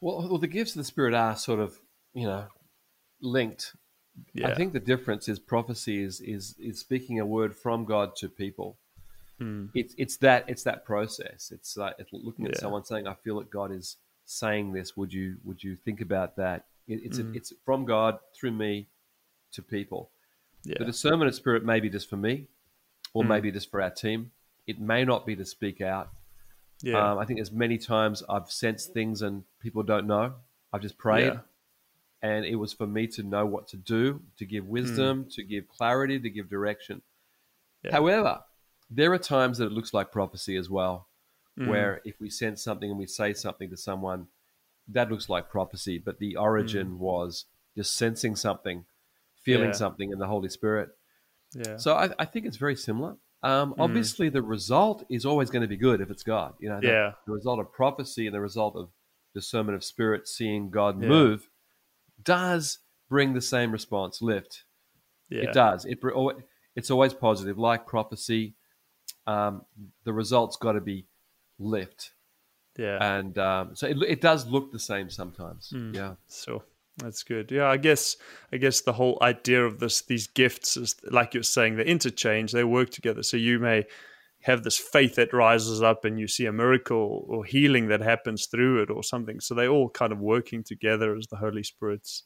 well, 0.00 0.28
well, 0.28 0.38
the 0.38 0.46
gifts 0.46 0.72
of 0.72 0.78
the 0.78 0.84
Spirit 0.84 1.14
are 1.14 1.36
sort 1.36 1.60
of 1.60 1.78
you 2.14 2.26
know 2.26 2.46
linked. 3.20 3.74
Yeah. 4.32 4.48
I 4.48 4.54
think 4.54 4.72
the 4.72 4.80
difference 4.80 5.28
is 5.28 5.38
prophecy 5.38 6.02
is 6.02 6.20
is 6.20 6.54
is 6.58 6.80
speaking 6.80 7.20
a 7.20 7.26
word 7.26 7.54
from 7.54 7.84
God 7.84 8.16
to 8.16 8.28
people. 8.28 8.78
Hmm. 9.38 9.66
It's 9.74 9.94
it's 9.98 10.16
that 10.18 10.44
it's 10.48 10.62
that 10.62 10.84
process. 10.84 11.50
It's 11.52 11.76
like 11.76 11.96
it's 11.98 12.10
looking 12.12 12.46
at 12.46 12.52
Yeah. 12.54 12.60
someone 12.60 12.84
saying, 12.84 13.06
"I 13.06 13.14
feel 13.14 13.38
that 13.40 13.50
God 13.50 13.70
is 13.70 13.96
saying 14.24 14.72
this. 14.72 14.96
Would 14.96 15.12
you 15.12 15.36
would 15.44 15.62
you 15.62 15.76
think 15.76 16.00
about 16.00 16.36
that?" 16.36 16.64
It, 16.88 17.00
it's 17.04 17.18
Mm. 17.18 17.34
it's 17.36 17.52
from 17.64 17.84
God 17.84 18.18
through 18.34 18.52
me 18.52 18.88
to 19.52 19.62
people. 19.62 20.10
yeah. 20.64 20.74
The 20.78 20.84
discernment 20.84 21.28
of 21.28 21.34
spirit 21.36 21.64
may 21.64 21.78
be 21.80 21.88
just 21.88 22.08
for 22.10 22.16
me, 22.16 22.48
or 23.14 23.22
Mm. 23.22 23.28
maybe 23.28 23.52
just 23.52 23.70
for 23.70 23.80
our 23.80 23.90
team. 23.90 24.32
It 24.66 24.80
may 24.80 25.04
not 25.04 25.24
be 25.26 25.36
to 25.36 25.44
speak 25.44 25.80
out. 25.80 26.10
yeah. 26.82 27.12
Um, 27.12 27.18
I 27.18 27.24
think 27.24 27.38
there's 27.38 27.52
many 27.52 27.78
times 27.78 28.22
I've 28.28 28.50
sensed 28.50 28.92
things 28.92 29.22
and 29.22 29.44
people 29.60 29.82
don't 29.82 30.06
know. 30.06 30.34
I've 30.72 30.82
just 30.82 30.98
prayed, 30.98 31.32
Yeah. 31.32 31.40
and 32.20 32.44
it 32.44 32.56
was 32.56 32.72
for 32.74 32.86
me 32.86 33.06
to 33.08 33.22
know 33.22 33.46
what 33.46 33.66
to 33.68 33.76
do, 33.76 34.22
to 34.38 34.44
give 34.44 34.66
wisdom, 34.68 35.24
to 35.30 35.42
give 35.44 35.68
clarity, 35.68 36.18
to 36.20 36.28
give 36.28 36.48
direction. 36.50 37.00
Yeah. 37.82 37.92
However, 37.92 38.42
there 38.90 39.12
are 39.12 39.18
times 39.18 39.56
that 39.58 39.66
it 39.66 39.72
looks 39.72 39.94
like 39.94 40.10
prophecy 40.12 40.56
as 40.56 40.68
well, 40.68 41.08
Mm. 41.56 41.68
where 41.68 42.02
if 42.04 42.20
we 42.20 42.28
sense 42.28 42.62
something 42.62 42.90
and 42.90 42.98
we 42.98 43.06
say 43.06 43.32
something 43.32 43.70
to 43.70 43.76
someone, 43.76 44.28
that 44.88 45.10
looks 45.10 45.28
like 45.28 45.50
prophecy, 45.50 45.98
but 45.98 46.18
the 46.18 46.36
origin 46.36 46.98
was 46.98 47.46
just 47.76 47.94
sensing 47.96 48.36
something, 48.36 48.84
feeling 49.42 49.66
Yeah. 49.70 49.72
something 49.72 50.10
in 50.12 50.18
the 50.18 50.26
Holy 50.26 50.48
Spirit. 50.48 50.90
yeah. 51.54 51.76
So 51.76 51.94
I, 51.94 52.10
I 52.18 52.24
think 52.24 52.46
it's 52.46 52.56
very 52.56 52.76
similar. 52.76 53.16
Um, 53.42 53.74
Obviously, 53.78 54.28
the 54.28 54.42
result 54.42 55.04
is 55.08 55.24
always 55.26 55.50
going 55.50 55.62
to 55.62 55.68
be 55.68 55.76
good 55.76 56.00
if 56.00 56.10
it's 56.10 56.22
God. 56.22 56.54
You 56.58 56.68
know, 56.70 56.80
the, 56.80 56.86
Yeah. 56.88 57.12
the 57.26 57.32
result 57.32 57.60
of 57.60 57.70
prophecy 57.72 58.26
and 58.26 58.34
the 58.34 58.40
result 58.40 58.74
of 58.76 58.90
discernment 59.34 59.76
of 59.76 59.84
spirit, 59.84 60.26
seeing 60.26 60.70
God 60.70 61.00
Yeah. 61.00 61.08
move, 61.08 61.48
does 62.22 62.78
bring 63.08 63.34
the 63.34 63.40
same 63.40 63.70
response, 63.72 64.20
lift. 64.22 64.64
yeah. 65.28 65.42
It 65.42 65.52
does. 65.52 65.84
It 65.84 65.98
it's 66.74 66.90
always 66.90 67.14
positive. 67.14 67.58
Like 67.58 67.86
prophecy, 67.86 68.54
um, 69.26 69.64
the 70.04 70.12
result's 70.12 70.56
got 70.56 70.72
to 70.72 70.80
be 70.80 71.06
lift, 71.58 72.12
Yeah. 72.78 73.18
and 73.18 73.36
um, 73.38 73.74
so 73.74 73.86
it, 73.86 73.96
it 74.06 74.20
does 74.20 74.46
look 74.46 74.72
the 74.72 74.78
same 74.78 75.10
sometimes. 75.10 75.72
Mm. 75.74 75.94
Yeah, 75.94 76.14
So 76.26 76.62
that's 76.98 77.22
good. 77.22 77.50
Yeah, 77.50 77.68
I 77.68 77.76
guess 77.76 78.16
I 78.52 78.56
guess 78.56 78.80
the 78.80 78.92
whole 78.92 79.18
idea 79.20 79.64
of 79.64 79.78
this 79.78 80.02
these 80.02 80.26
gifts 80.26 80.76
is 80.76 80.96
like 81.10 81.34
you're 81.34 81.42
saying, 81.42 81.76
they 81.76 81.84
interchange, 81.84 82.52
they 82.52 82.64
work 82.64 82.90
together. 82.90 83.22
So 83.22 83.36
you 83.36 83.58
may 83.58 83.84
have 84.42 84.62
this 84.62 84.78
faith 84.78 85.16
that 85.16 85.32
rises 85.32 85.82
up 85.82 86.04
and 86.04 86.20
you 86.20 86.28
see 86.28 86.46
a 86.46 86.52
miracle 86.52 87.26
or 87.28 87.44
healing 87.44 87.88
that 87.88 88.00
happens 88.00 88.46
through 88.46 88.82
it 88.82 88.90
or 88.90 89.02
something. 89.02 89.40
So 89.40 89.54
they 89.54 89.66
all 89.66 89.88
kind 89.88 90.12
of 90.12 90.20
working 90.20 90.62
together 90.62 91.16
as 91.16 91.26
the 91.26 91.36
Holy 91.36 91.64
Spirit's 91.64 92.22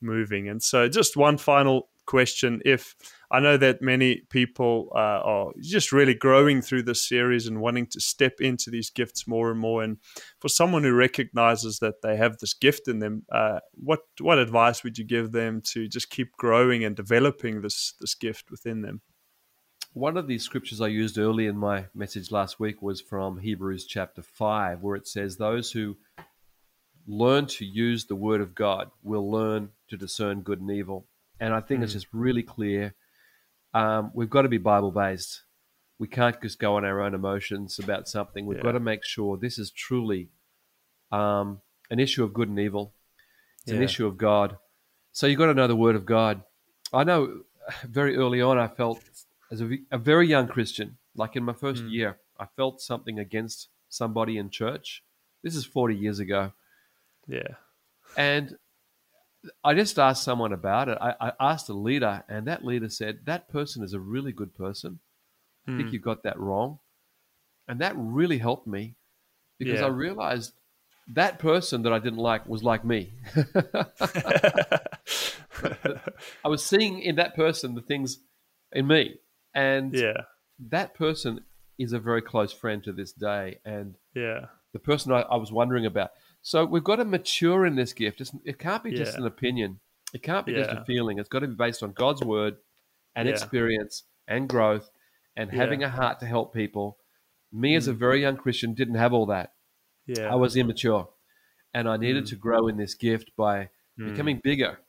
moving. 0.00 0.48
And 0.48 0.62
so 0.62 0.88
just 0.88 1.16
one 1.16 1.38
final 1.38 1.88
question 2.10 2.60
if 2.64 2.96
I 3.30 3.38
know 3.38 3.56
that 3.56 3.80
many 3.80 4.22
people 4.30 4.90
uh, 4.92 5.20
are 5.32 5.52
just 5.60 5.92
really 5.92 6.14
growing 6.14 6.60
through 6.60 6.82
this 6.82 7.08
series 7.08 7.46
and 7.46 7.60
wanting 7.60 7.86
to 7.92 8.00
step 8.00 8.40
into 8.40 8.68
these 8.68 8.90
gifts 8.90 9.28
more 9.28 9.52
and 9.52 9.60
more. 9.60 9.84
And 9.84 9.98
for 10.40 10.48
someone 10.48 10.82
who 10.82 10.92
recognizes 10.92 11.78
that 11.78 12.02
they 12.02 12.16
have 12.16 12.38
this 12.38 12.52
gift 12.52 12.88
in 12.88 12.98
them, 12.98 13.22
uh, 13.30 13.60
what 13.74 14.00
what 14.20 14.38
advice 14.38 14.82
would 14.82 14.98
you 14.98 15.04
give 15.04 15.30
them 15.30 15.62
to 15.72 15.86
just 15.86 16.10
keep 16.10 16.32
growing 16.36 16.84
and 16.84 16.96
developing 16.96 17.60
this 17.60 17.94
this 18.00 18.16
gift 18.16 18.50
within 18.50 18.82
them? 18.82 19.02
One 19.92 20.16
of 20.16 20.26
the 20.26 20.38
scriptures 20.38 20.80
I 20.80 20.88
used 20.88 21.16
early 21.16 21.46
in 21.46 21.56
my 21.56 21.86
message 21.94 22.32
last 22.32 22.58
week 22.58 22.82
was 22.82 23.00
from 23.00 23.38
Hebrews 23.38 23.86
chapter 23.86 24.22
5, 24.22 24.82
where 24.82 24.96
it 24.96 25.06
says, 25.06 25.36
Those 25.36 25.72
who 25.72 25.96
learn 27.06 27.46
to 27.46 27.64
use 27.64 28.04
the 28.04 28.14
word 28.14 28.40
of 28.40 28.54
God 28.54 28.90
will 29.02 29.28
learn 29.30 29.70
to 29.88 29.96
discern 29.96 30.42
good 30.42 30.60
and 30.60 30.70
evil. 30.70 31.06
And 31.40 31.54
I 31.54 31.60
think 31.60 31.82
it's 31.82 31.94
just 31.94 32.06
really 32.12 32.42
clear. 32.42 32.94
Um, 33.72 34.10
we've 34.14 34.30
got 34.30 34.42
to 34.42 34.48
be 34.48 34.58
Bible 34.58 34.90
based. 34.90 35.42
We 35.98 36.06
can't 36.08 36.40
just 36.42 36.58
go 36.58 36.76
on 36.76 36.84
our 36.84 37.00
own 37.00 37.14
emotions 37.14 37.78
about 37.78 38.08
something. 38.08 38.46
We've 38.46 38.58
Yeah. 38.58 38.64
got 38.64 38.72
to 38.72 38.80
make 38.80 39.04
sure 39.04 39.36
this 39.36 39.58
is 39.58 39.70
truly 39.70 40.28
um, 41.12 41.60
an 41.90 41.98
issue 41.98 42.22
of 42.22 42.32
good 42.32 42.48
and 42.48 42.58
evil. 42.58 42.94
It's 43.62 43.72
an 43.72 43.82
issue 43.82 44.06
of 44.06 44.16
God. 44.16 44.56
So 45.12 45.26
you've 45.26 45.38
got 45.38 45.46
to 45.46 45.54
know 45.54 45.66
the 45.66 45.76
word 45.76 45.96
of 45.96 46.06
God. 46.06 46.42
I 46.92 47.04
know 47.04 47.42
very 47.84 48.16
early 48.16 48.40
on, 48.40 48.58
I 48.58 48.68
felt 48.68 49.02
as 49.50 49.60
a 49.60 49.98
very 49.98 50.28
young 50.28 50.46
Christian, 50.46 50.98
like 51.16 51.36
in 51.36 51.42
my 51.44 51.52
first 51.52 51.82
Mm. 51.82 51.90
year, 51.90 52.18
I 52.38 52.46
felt 52.56 52.80
something 52.80 53.18
against 53.18 53.68
somebody 53.88 54.38
in 54.38 54.50
church. 54.50 55.02
This 55.42 55.56
is 55.56 55.64
40 55.64 55.96
years 55.96 56.18
ago. 56.20 56.52
Yeah. 57.26 57.54
And 58.16 58.56
I 59.64 59.74
just 59.74 59.98
asked 59.98 60.22
someone 60.22 60.52
about 60.52 60.88
it. 60.88 60.98
I, 61.00 61.14
I 61.20 61.32
asked 61.40 61.68
a 61.68 61.72
leader, 61.74 62.22
and 62.28 62.46
that 62.46 62.64
leader 62.64 62.88
said, 62.90 63.20
That 63.24 63.48
person 63.48 63.82
is 63.82 63.94
a 63.94 64.00
really 64.00 64.32
good 64.32 64.54
person. 64.54 65.00
I 65.66 65.76
think 65.76 65.88
Mm. 65.88 65.92
you 65.92 65.98
got 65.98 66.22
that 66.24 66.38
wrong. 66.38 66.78
And 67.68 67.80
that 67.80 67.94
really 67.96 68.38
helped 68.38 68.66
me 68.66 68.96
because 69.58 69.80
Yeah. 69.80 69.86
I 69.86 69.90
realized 69.90 70.52
that 71.14 71.38
person 71.38 71.82
that 71.82 71.92
I 71.92 71.98
didn't 71.98 72.18
like 72.18 72.46
was 72.46 72.62
like 72.64 72.84
me. 72.84 73.12
I 76.44 76.48
was 76.48 76.64
seeing 76.64 77.00
in 77.00 77.16
that 77.16 77.34
person 77.34 77.74
the 77.74 77.82
things 77.82 78.18
in 78.72 78.86
me. 78.86 79.16
And 79.54 79.94
yeah. 79.94 80.22
that 80.70 80.94
person 80.94 81.40
is 81.78 81.92
a 81.92 81.98
very 81.98 82.22
close 82.22 82.52
friend 82.52 82.82
to 82.84 82.92
this 82.92 83.12
day. 83.12 83.58
And 83.64 83.94
Yeah. 84.14 84.46
the 84.72 84.78
person 84.78 85.12
I, 85.12 85.22
I 85.22 85.36
was 85.36 85.50
wondering 85.52 85.86
about. 85.86 86.10
So 86.42 86.64
we've 86.64 86.84
got 86.84 86.96
to 86.96 87.04
mature 87.04 87.66
in 87.66 87.76
this 87.76 87.92
gift. 87.92 88.20
It's, 88.20 88.32
it 88.44 88.58
can't 88.58 88.82
be 88.82 88.92
just 88.92 89.14
Yeah. 89.14 89.20
an 89.20 89.26
opinion. 89.26 89.80
It 90.14 90.22
can't 90.22 90.46
be 90.46 90.54
just 90.54 90.70
a 90.70 90.84
feeling. 90.84 91.18
It's 91.18 91.28
got 91.28 91.40
to 91.40 91.48
be 91.48 91.54
based 91.54 91.82
on 91.82 91.92
God's 91.92 92.22
word 92.22 92.56
and 93.14 93.28
Yeah. 93.28 93.34
experience 93.34 94.04
and 94.26 94.48
growth 94.48 94.90
and 95.36 95.50
Yeah. 95.52 95.56
having 95.58 95.82
a 95.82 95.90
heart 95.90 96.18
to 96.20 96.26
help 96.26 96.54
people. 96.54 96.98
Me 97.52 97.74
as 97.74 97.88
a 97.88 97.92
Mm. 97.94 97.98
very 97.98 98.20
young 98.22 98.36
Christian 98.36 98.74
didn't 98.74 98.94
have 98.94 99.12
all 99.12 99.26
that. 99.26 99.54
Yeah. 100.06 100.32
I 100.32 100.36
was 100.36 100.56
immature. 100.56 101.08
And 101.74 101.88
I 101.88 101.96
needed 101.96 102.24
Mm. 102.24 102.28
to 102.30 102.36
grow 102.36 102.66
in 102.68 102.76
this 102.76 102.94
gift 102.94 103.30
by 103.36 103.68
Mm. 103.98 104.10
becoming 104.10 104.40
bigger, 104.42 104.80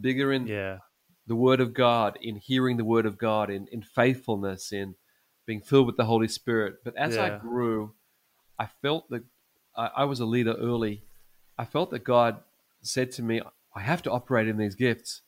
bigger 0.00 0.32
in 0.32 0.46
Yeah. 0.46 0.78
the 1.26 1.36
word 1.36 1.60
of 1.60 1.74
God, 1.74 2.16
in 2.22 2.36
hearing 2.36 2.76
the 2.76 2.84
word 2.84 3.04
of 3.04 3.18
God, 3.18 3.50
in, 3.50 3.66
in 3.68 3.82
faithfulness, 3.82 4.72
in 4.72 4.94
being 5.46 5.60
filled 5.60 5.86
with 5.86 5.96
the 5.96 6.06
Holy 6.06 6.28
Spirit. 6.28 6.82
But 6.84 6.96
as 6.96 7.18
I 7.18 7.38
grew, 7.38 7.94
I 8.58 8.66
felt 8.66 9.10
that 9.10 9.24
I, 9.76 9.90
I 9.98 10.04
was 10.04 10.20
a 10.20 10.24
leader 10.24 10.54
early. 10.54 11.02
I 11.58 11.64
felt 11.64 11.90
that 11.90 12.04
God 12.04 12.38
said 12.82 13.12
to 13.12 13.22
me, 13.22 13.40
I 13.74 13.80
have 13.80 14.02
to 14.02 14.10
operate 14.10 14.48
in 14.48 14.56
these 14.56 14.74
gifts. 14.74 15.22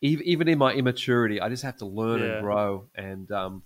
Even, 0.00 0.26
even 0.26 0.48
in 0.48 0.58
my 0.58 0.72
immaturity, 0.72 1.40
I 1.40 1.48
just 1.48 1.62
have 1.62 1.78
to 1.78 1.86
learn 1.86 2.20
Yeah. 2.20 2.26
and 2.26 2.42
grow. 2.42 2.86
And 2.94 3.30
um, 3.32 3.62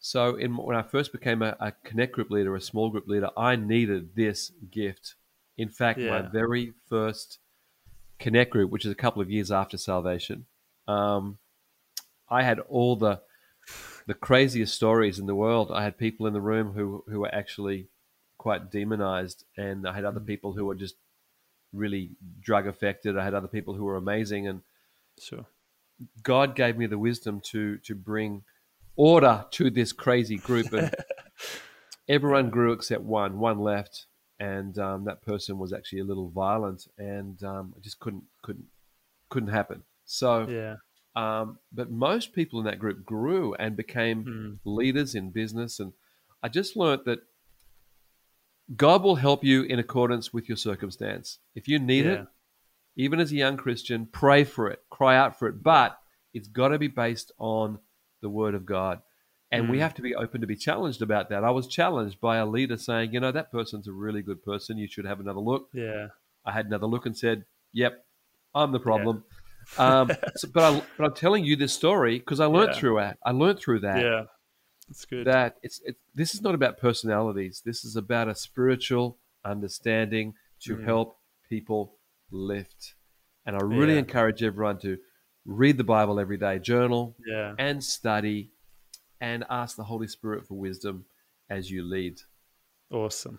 so, 0.00 0.36
in, 0.36 0.56
when 0.56 0.76
I 0.76 0.82
first 0.82 1.12
became 1.12 1.42
a, 1.42 1.56
a 1.60 1.72
connect 1.84 2.12
group 2.12 2.30
leader, 2.30 2.54
a 2.54 2.60
small 2.60 2.90
group 2.90 3.06
leader, 3.06 3.30
I 3.36 3.56
needed 3.56 4.14
this 4.14 4.52
gift. 4.70 5.14
In 5.56 5.68
fact, 5.68 6.00
my 6.00 6.22
very 6.22 6.72
first 6.88 7.38
connect 8.18 8.50
group, 8.50 8.70
which 8.70 8.84
is 8.84 8.90
a 8.92 8.96
couple 8.96 9.22
of 9.22 9.30
years 9.30 9.50
after 9.52 9.76
salvation, 9.76 10.46
um, 10.88 11.38
I 12.28 12.42
had 12.42 12.58
all 12.60 12.96
the 12.96 13.20
the 14.06 14.14
craziest 14.14 14.74
stories 14.74 15.18
in 15.18 15.26
the 15.26 15.34
world. 15.34 15.70
I 15.72 15.82
had 15.82 15.96
people 15.96 16.26
in 16.26 16.32
the 16.32 16.40
room 16.40 16.72
who 16.72 17.04
who 17.08 17.20
were 17.20 17.34
actually 17.34 17.88
quite 18.44 18.70
demonized, 18.70 19.44
and 19.56 19.88
I 19.88 19.94
had 19.94 20.04
other 20.04 20.20
people 20.20 20.52
who 20.52 20.66
were 20.66 20.74
just 20.74 20.96
really 21.72 22.10
drug 22.42 22.66
affected. 22.66 23.16
I 23.16 23.24
had 23.24 23.32
other 23.32 23.48
people 23.48 23.72
who 23.74 23.84
were 23.84 23.96
amazing, 23.96 24.46
and 24.46 24.60
Sure. 25.18 25.46
God 26.22 26.54
gave 26.54 26.76
me 26.76 26.86
the 26.86 26.98
wisdom 26.98 27.40
to 27.52 27.78
to 27.78 27.94
bring 27.94 28.44
order 28.96 29.46
to 29.52 29.70
this 29.70 29.92
crazy 29.94 30.36
group, 30.36 30.74
and 30.74 30.92
everyone 32.16 32.50
grew 32.50 32.72
except 32.72 33.02
one. 33.02 33.38
One 33.38 33.60
left, 33.60 34.04
and 34.38 34.78
um, 34.78 35.04
that 35.04 35.22
person 35.22 35.58
was 35.58 35.72
actually 35.72 36.00
a 36.00 36.04
little 36.10 36.28
violent, 36.28 36.86
and 36.98 37.42
um, 37.42 37.72
it 37.78 37.82
just 37.82 37.98
couldn't 37.98 38.24
couldn't 38.42 38.66
couldn't 39.30 39.48
happen. 39.60 39.84
So, 40.04 40.48
Yeah. 40.50 40.76
um, 41.16 41.58
but 41.72 41.90
most 41.90 42.34
people 42.34 42.58
in 42.60 42.66
that 42.66 42.78
group 42.78 43.06
grew 43.06 43.54
and 43.54 43.74
became 43.74 44.24
Mm. 44.24 44.58
leaders 44.64 45.14
in 45.14 45.30
business, 45.30 45.80
and 45.80 45.94
I 46.42 46.48
just 46.50 46.76
learnt 46.76 47.06
that 47.06 47.20
God 48.76 49.02
will 49.02 49.16
help 49.16 49.44
you 49.44 49.62
in 49.62 49.78
accordance 49.78 50.32
with 50.32 50.48
your 50.48 50.56
circumstance. 50.56 51.38
If 51.54 51.68
you 51.68 51.78
need 51.78 52.06
Yeah. 52.06 52.12
it, 52.12 52.26
even 52.96 53.20
as 53.20 53.30
a 53.32 53.36
young 53.36 53.56
Christian, 53.56 54.06
pray 54.06 54.44
for 54.44 54.70
it, 54.70 54.82
cry 54.90 55.16
out 55.16 55.38
for 55.38 55.48
it, 55.48 55.62
but 55.62 55.98
it's 56.32 56.48
got 56.48 56.68
to 56.68 56.78
be 56.78 56.88
based 56.88 57.32
on 57.38 57.78
the 58.22 58.30
Word 58.30 58.54
of 58.54 58.64
God. 58.64 59.02
And 59.50 59.68
we 59.68 59.78
Mm. 59.78 59.82
have 59.82 59.94
to 59.94 60.02
be 60.02 60.14
open 60.14 60.40
to 60.40 60.46
be 60.46 60.56
challenged 60.56 61.02
about 61.02 61.28
that. 61.28 61.44
I 61.44 61.50
was 61.50 61.68
challenged 61.68 62.20
by 62.20 62.38
a 62.38 62.46
leader 62.46 62.76
saying, 62.76 63.12
you 63.12 63.20
know, 63.20 63.30
that 63.32 63.52
person's 63.52 63.86
a 63.86 63.92
really 63.92 64.22
good 64.22 64.42
person. 64.42 64.78
You 64.78 64.88
should 64.88 65.04
have 65.04 65.20
another 65.20 65.40
look. 65.40 65.68
Yeah. 65.72 66.08
I 66.44 66.52
had 66.52 66.66
another 66.66 66.86
look 66.86 67.06
and 67.06 67.16
said, 67.16 67.44
"Yep, 67.72 68.04
I'm 68.54 68.72
the 68.72 68.80
problem." 68.80 69.24
um, 69.78 70.10
so, 70.36 70.48
but, 70.52 70.62
I, 70.62 70.82
but 70.96 71.04
I'm 71.06 71.14
telling 71.14 71.44
you 71.44 71.56
this 71.56 71.72
story 71.72 72.18
because 72.18 72.40
I 72.40 72.46
learned 72.46 72.72
Yeah. 72.74 72.78
through 72.80 72.98
it. 73.00 73.18
I 73.24 73.30
learned 73.32 73.58
through 73.60 73.80
that 73.80 74.02
Yeah. 74.04 74.24
That's 74.88 75.04
good. 75.04 75.26
that 75.26 75.56
it's 75.62 75.80
it, 75.84 75.96
this 76.14 76.34
is 76.34 76.42
not 76.42 76.54
about 76.54 76.78
personalities. 76.78 77.62
This 77.64 77.84
is 77.84 77.96
about 77.96 78.28
a 78.28 78.34
spiritual 78.34 79.18
understanding 79.44 80.34
to 80.60 80.76
Mm. 80.76 80.84
help 80.84 81.18
people 81.48 81.98
lift. 82.30 82.94
And 83.46 83.56
I 83.56 83.60
really 83.62 83.94
Yeah. 83.94 84.00
encourage 84.00 84.42
everyone 84.42 84.78
to 84.80 84.98
read 85.44 85.76
the 85.76 85.84
Bible 85.84 86.18
every 86.18 86.38
day, 86.38 86.58
journal, 86.58 87.16
yeah. 87.26 87.54
and 87.58 87.82
study, 87.84 88.50
and 89.20 89.44
ask 89.50 89.76
the 89.76 89.84
Holy 89.84 90.06
Spirit 90.08 90.46
for 90.46 90.54
wisdom 90.54 91.04
as 91.50 91.70
you 91.70 91.82
lead. 91.84 92.20
Awesome. 92.90 93.38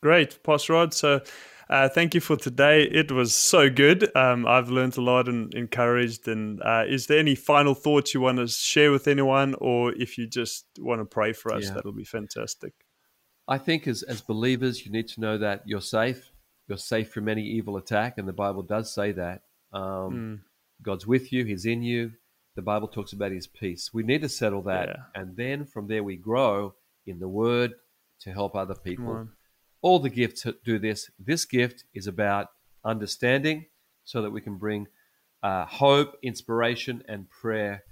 Great, 0.00 0.42
Pastor 0.42 0.72
Rod. 0.74 0.94
So 0.94 1.20
uh, 1.70 1.88
thank 1.88 2.14
you 2.14 2.20
for 2.20 2.36
today. 2.36 2.82
It 2.82 3.10
was 3.12 3.34
so 3.34 3.70
good. 3.70 4.14
Um, 4.16 4.46
I've 4.46 4.68
learned 4.70 4.96
a 4.98 5.00
lot 5.00 5.28
and 5.28 5.54
encouraged. 5.54 6.28
And 6.28 6.60
uh, 6.62 6.84
is 6.86 7.06
there 7.06 7.18
any 7.18 7.34
final 7.34 7.74
thoughts 7.74 8.12
you 8.12 8.20
want 8.20 8.38
to 8.38 8.48
share 8.48 8.90
with 8.92 9.06
anyone, 9.08 9.54
or 9.60 9.94
if 9.94 10.18
you 10.18 10.26
just 10.26 10.66
want 10.78 11.00
to 11.00 11.04
pray 11.04 11.32
for 11.32 11.54
us, 11.54 11.64
Yeah. 11.64 11.74
that'll 11.74 11.92
be 11.92 12.04
fantastic. 12.04 12.74
I 13.48 13.58
think 13.58 13.88
as, 13.88 14.02
as 14.02 14.20
believers, 14.20 14.84
you 14.84 14.92
need 14.92 15.08
to 15.08 15.20
know 15.20 15.38
that 15.38 15.62
you're 15.66 15.80
safe. 15.80 16.30
You're 16.68 16.78
safe 16.78 17.10
from 17.12 17.28
any 17.28 17.42
evil 17.42 17.76
attack, 17.78 18.18
and 18.18 18.28
the 18.28 18.32
Bible 18.32 18.62
does 18.62 18.92
say 18.92 19.12
that. 19.12 19.42
Um, 19.72 19.82
Mm, 20.12 20.40
God's 20.82 21.06
with 21.06 21.32
you, 21.32 21.44
He's 21.44 21.66
in 21.66 21.82
you. 21.82 22.12
The 22.56 22.62
Bible 22.62 22.88
talks 22.88 23.12
about 23.12 23.32
His 23.32 23.46
peace. 23.46 23.92
We 23.92 24.02
need 24.02 24.22
to 24.22 24.28
settle 24.28 24.62
that. 24.62 24.88
Yeah. 24.88 25.20
And 25.20 25.36
then 25.36 25.64
from 25.64 25.86
there, 25.88 26.02
we 26.02 26.16
grow 26.16 26.74
in 27.06 27.18
the 27.18 27.28
Word 27.28 27.74
to 28.20 28.32
help 28.32 28.54
other 28.56 28.74
people. 28.74 29.28
All 29.82 29.98
the 29.98 30.10
gifts 30.10 30.46
do 30.64 30.78
this. 30.78 31.10
This 31.18 31.44
gift 31.44 31.84
is 31.94 32.06
about 32.06 32.48
understanding 32.84 33.66
so 34.04 34.22
that 34.22 34.30
we 34.30 34.40
can 34.40 34.56
bring 34.56 34.86
uh, 35.42 35.64
hope, 35.64 36.16
inspiration, 36.22 37.02
and 37.08 37.28
prayer, 37.30 37.84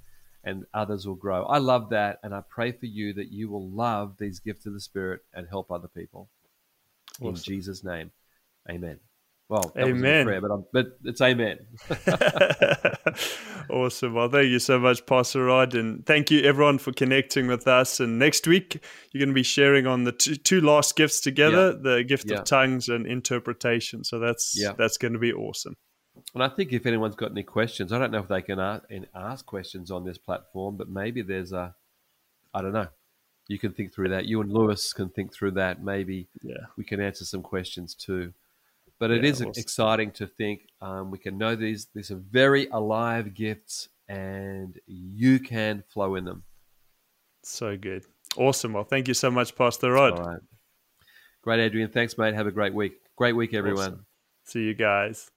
and 0.44 0.64
others 0.74 1.06
will 1.06 1.14
grow. 1.14 1.44
I 1.44 1.58
love 1.58 1.90
that. 1.90 2.18
And 2.22 2.34
I 2.34 2.42
pray 2.48 2.72
for 2.72 2.86
you 2.86 3.14
that 3.14 3.30
you 3.32 3.48
will 3.48 3.70
love 3.70 4.16
these 4.18 4.38
gifts 4.40 4.66
of 4.66 4.74
the 4.74 4.80
Spirit 4.80 5.22
and 5.32 5.46
help 5.48 5.70
other 5.70 5.88
people. 5.88 6.28
In 7.20 7.34
Jesus' 7.34 7.82
name. 7.82 8.10
Amen. 8.70 9.00
Well, 9.48 9.72
that 9.74 9.86
wasn't 9.86 10.04
a 10.04 10.08
Amen. 10.08 10.26
prayer, 10.26 10.40
but, 10.40 10.50
I'm, 10.50 10.64
but 10.72 10.86
it's 11.04 11.20
amen. 11.22 11.58
awesome. 13.70 14.14
Well, 14.14 14.28
thank 14.28 14.48
you 14.48 14.58
so 14.58 14.78
much, 14.78 15.04
Pastor 15.06 15.44
Rod. 15.44 15.74
And 15.74 16.04
thank 16.06 16.30
you, 16.30 16.40
everyone, 16.42 16.78
for 16.78 16.92
connecting 16.92 17.46
with 17.46 17.66
us. 17.68 18.00
And 18.00 18.18
next 18.18 18.46
week, 18.46 18.82
you're 19.12 19.20
going 19.20 19.28
to 19.30 19.34
be 19.34 19.42
sharing 19.42 19.86
on 19.86 20.04
the 20.04 20.12
two, 20.12 20.36
two 20.36 20.60
last 20.60 20.96
gifts 20.96 21.20
together 21.20 21.72
the 21.72 22.04
gift 22.04 22.30
Yeah. 22.30 22.38
of 22.38 22.44
tongues 22.44 22.88
and 22.88 23.06
interpretation. 23.06 24.04
So 24.04 24.18
that's 24.18 24.54
Yeah. 24.58 24.72
that's 24.76 24.98
going 24.98 25.12
to 25.12 25.18
be 25.18 25.32
awesome. 25.32 25.76
And 26.34 26.42
I 26.42 26.48
think 26.48 26.72
if 26.72 26.84
anyone's 26.86 27.14
got 27.14 27.30
any 27.30 27.44
questions, 27.44 27.92
I 27.92 27.98
don't 27.98 28.10
know 28.10 28.18
if 28.18 28.28
they 28.28 28.42
can 28.42 28.58
ask, 28.58 28.84
ask 29.14 29.46
questions 29.46 29.90
on 29.90 30.04
this 30.04 30.18
platform, 30.18 30.76
but 30.76 30.88
maybe 30.88 31.22
there's 31.22 31.52
a, 31.52 31.74
I 32.52 32.62
don't 32.62 32.72
know. 32.72 32.88
You 33.46 33.58
can 33.58 33.72
think 33.72 33.92
through 33.94 34.08
that. 34.10 34.26
You 34.26 34.40
and 34.40 34.52
Lewis 34.52 34.92
can 34.92 35.08
think 35.10 35.32
through 35.32 35.52
that. 35.52 35.82
Maybe 35.82 36.28
Yeah. 36.42 36.66
we 36.76 36.84
can 36.84 37.00
answer 37.00 37.24
some 37.24 37.42
questions 37.42 37.94
too. 37.94 38.34
But 38.98 39.10
it 39.12 39.22
Yeah, 39.22 39.30
is 39.30 39.40
awesome. 39.42 39.52
exciting 39.56 40.10
to 40.12 40.26
think 40.26 40.62
um, 40.80 41.10
we 41.10 41.18
can 41.18 41.38
know 41.38 41.54
these. 41.54 41.86
These 41.94 42.10
are 42.10 42.16
very 42.16 42.66
alive 42.68 43.32
gifts, 43.34 43.88
and 44.08 44.78
you 44.86 45.38
can 45.38 45.84
flow 45.88 46.16
in 46.16 46.24
them. 46.24 46.42
So 47.44 47.76
good. 47.76 48.04
Awesome. 48.36 48.72
Well, 48.72 48.84
thank 48.84 49.08
you 49.08 49.14
so 49.14 49.30
much, 49.30 49.54
Pastor 49.56 49.92
Rod. 49.92 50.18
Right. 50.18 50.40
Great, 51.42 51.60
Adrian. 51.60 51.90
Thanks, 51.90 52.18
mate. 52.18 52.34
Have 52.34 52.46
a 52.46 52.52
great 52.52 52.74
week. 52.74 52.94
Great 53.16 53.34
week, 53.36 53.54
everyone. 53.54 53.80
Awesome. 53.92 54.06
See 54.44 54.62
you 54.64 54.74
guys. 54.74 55.30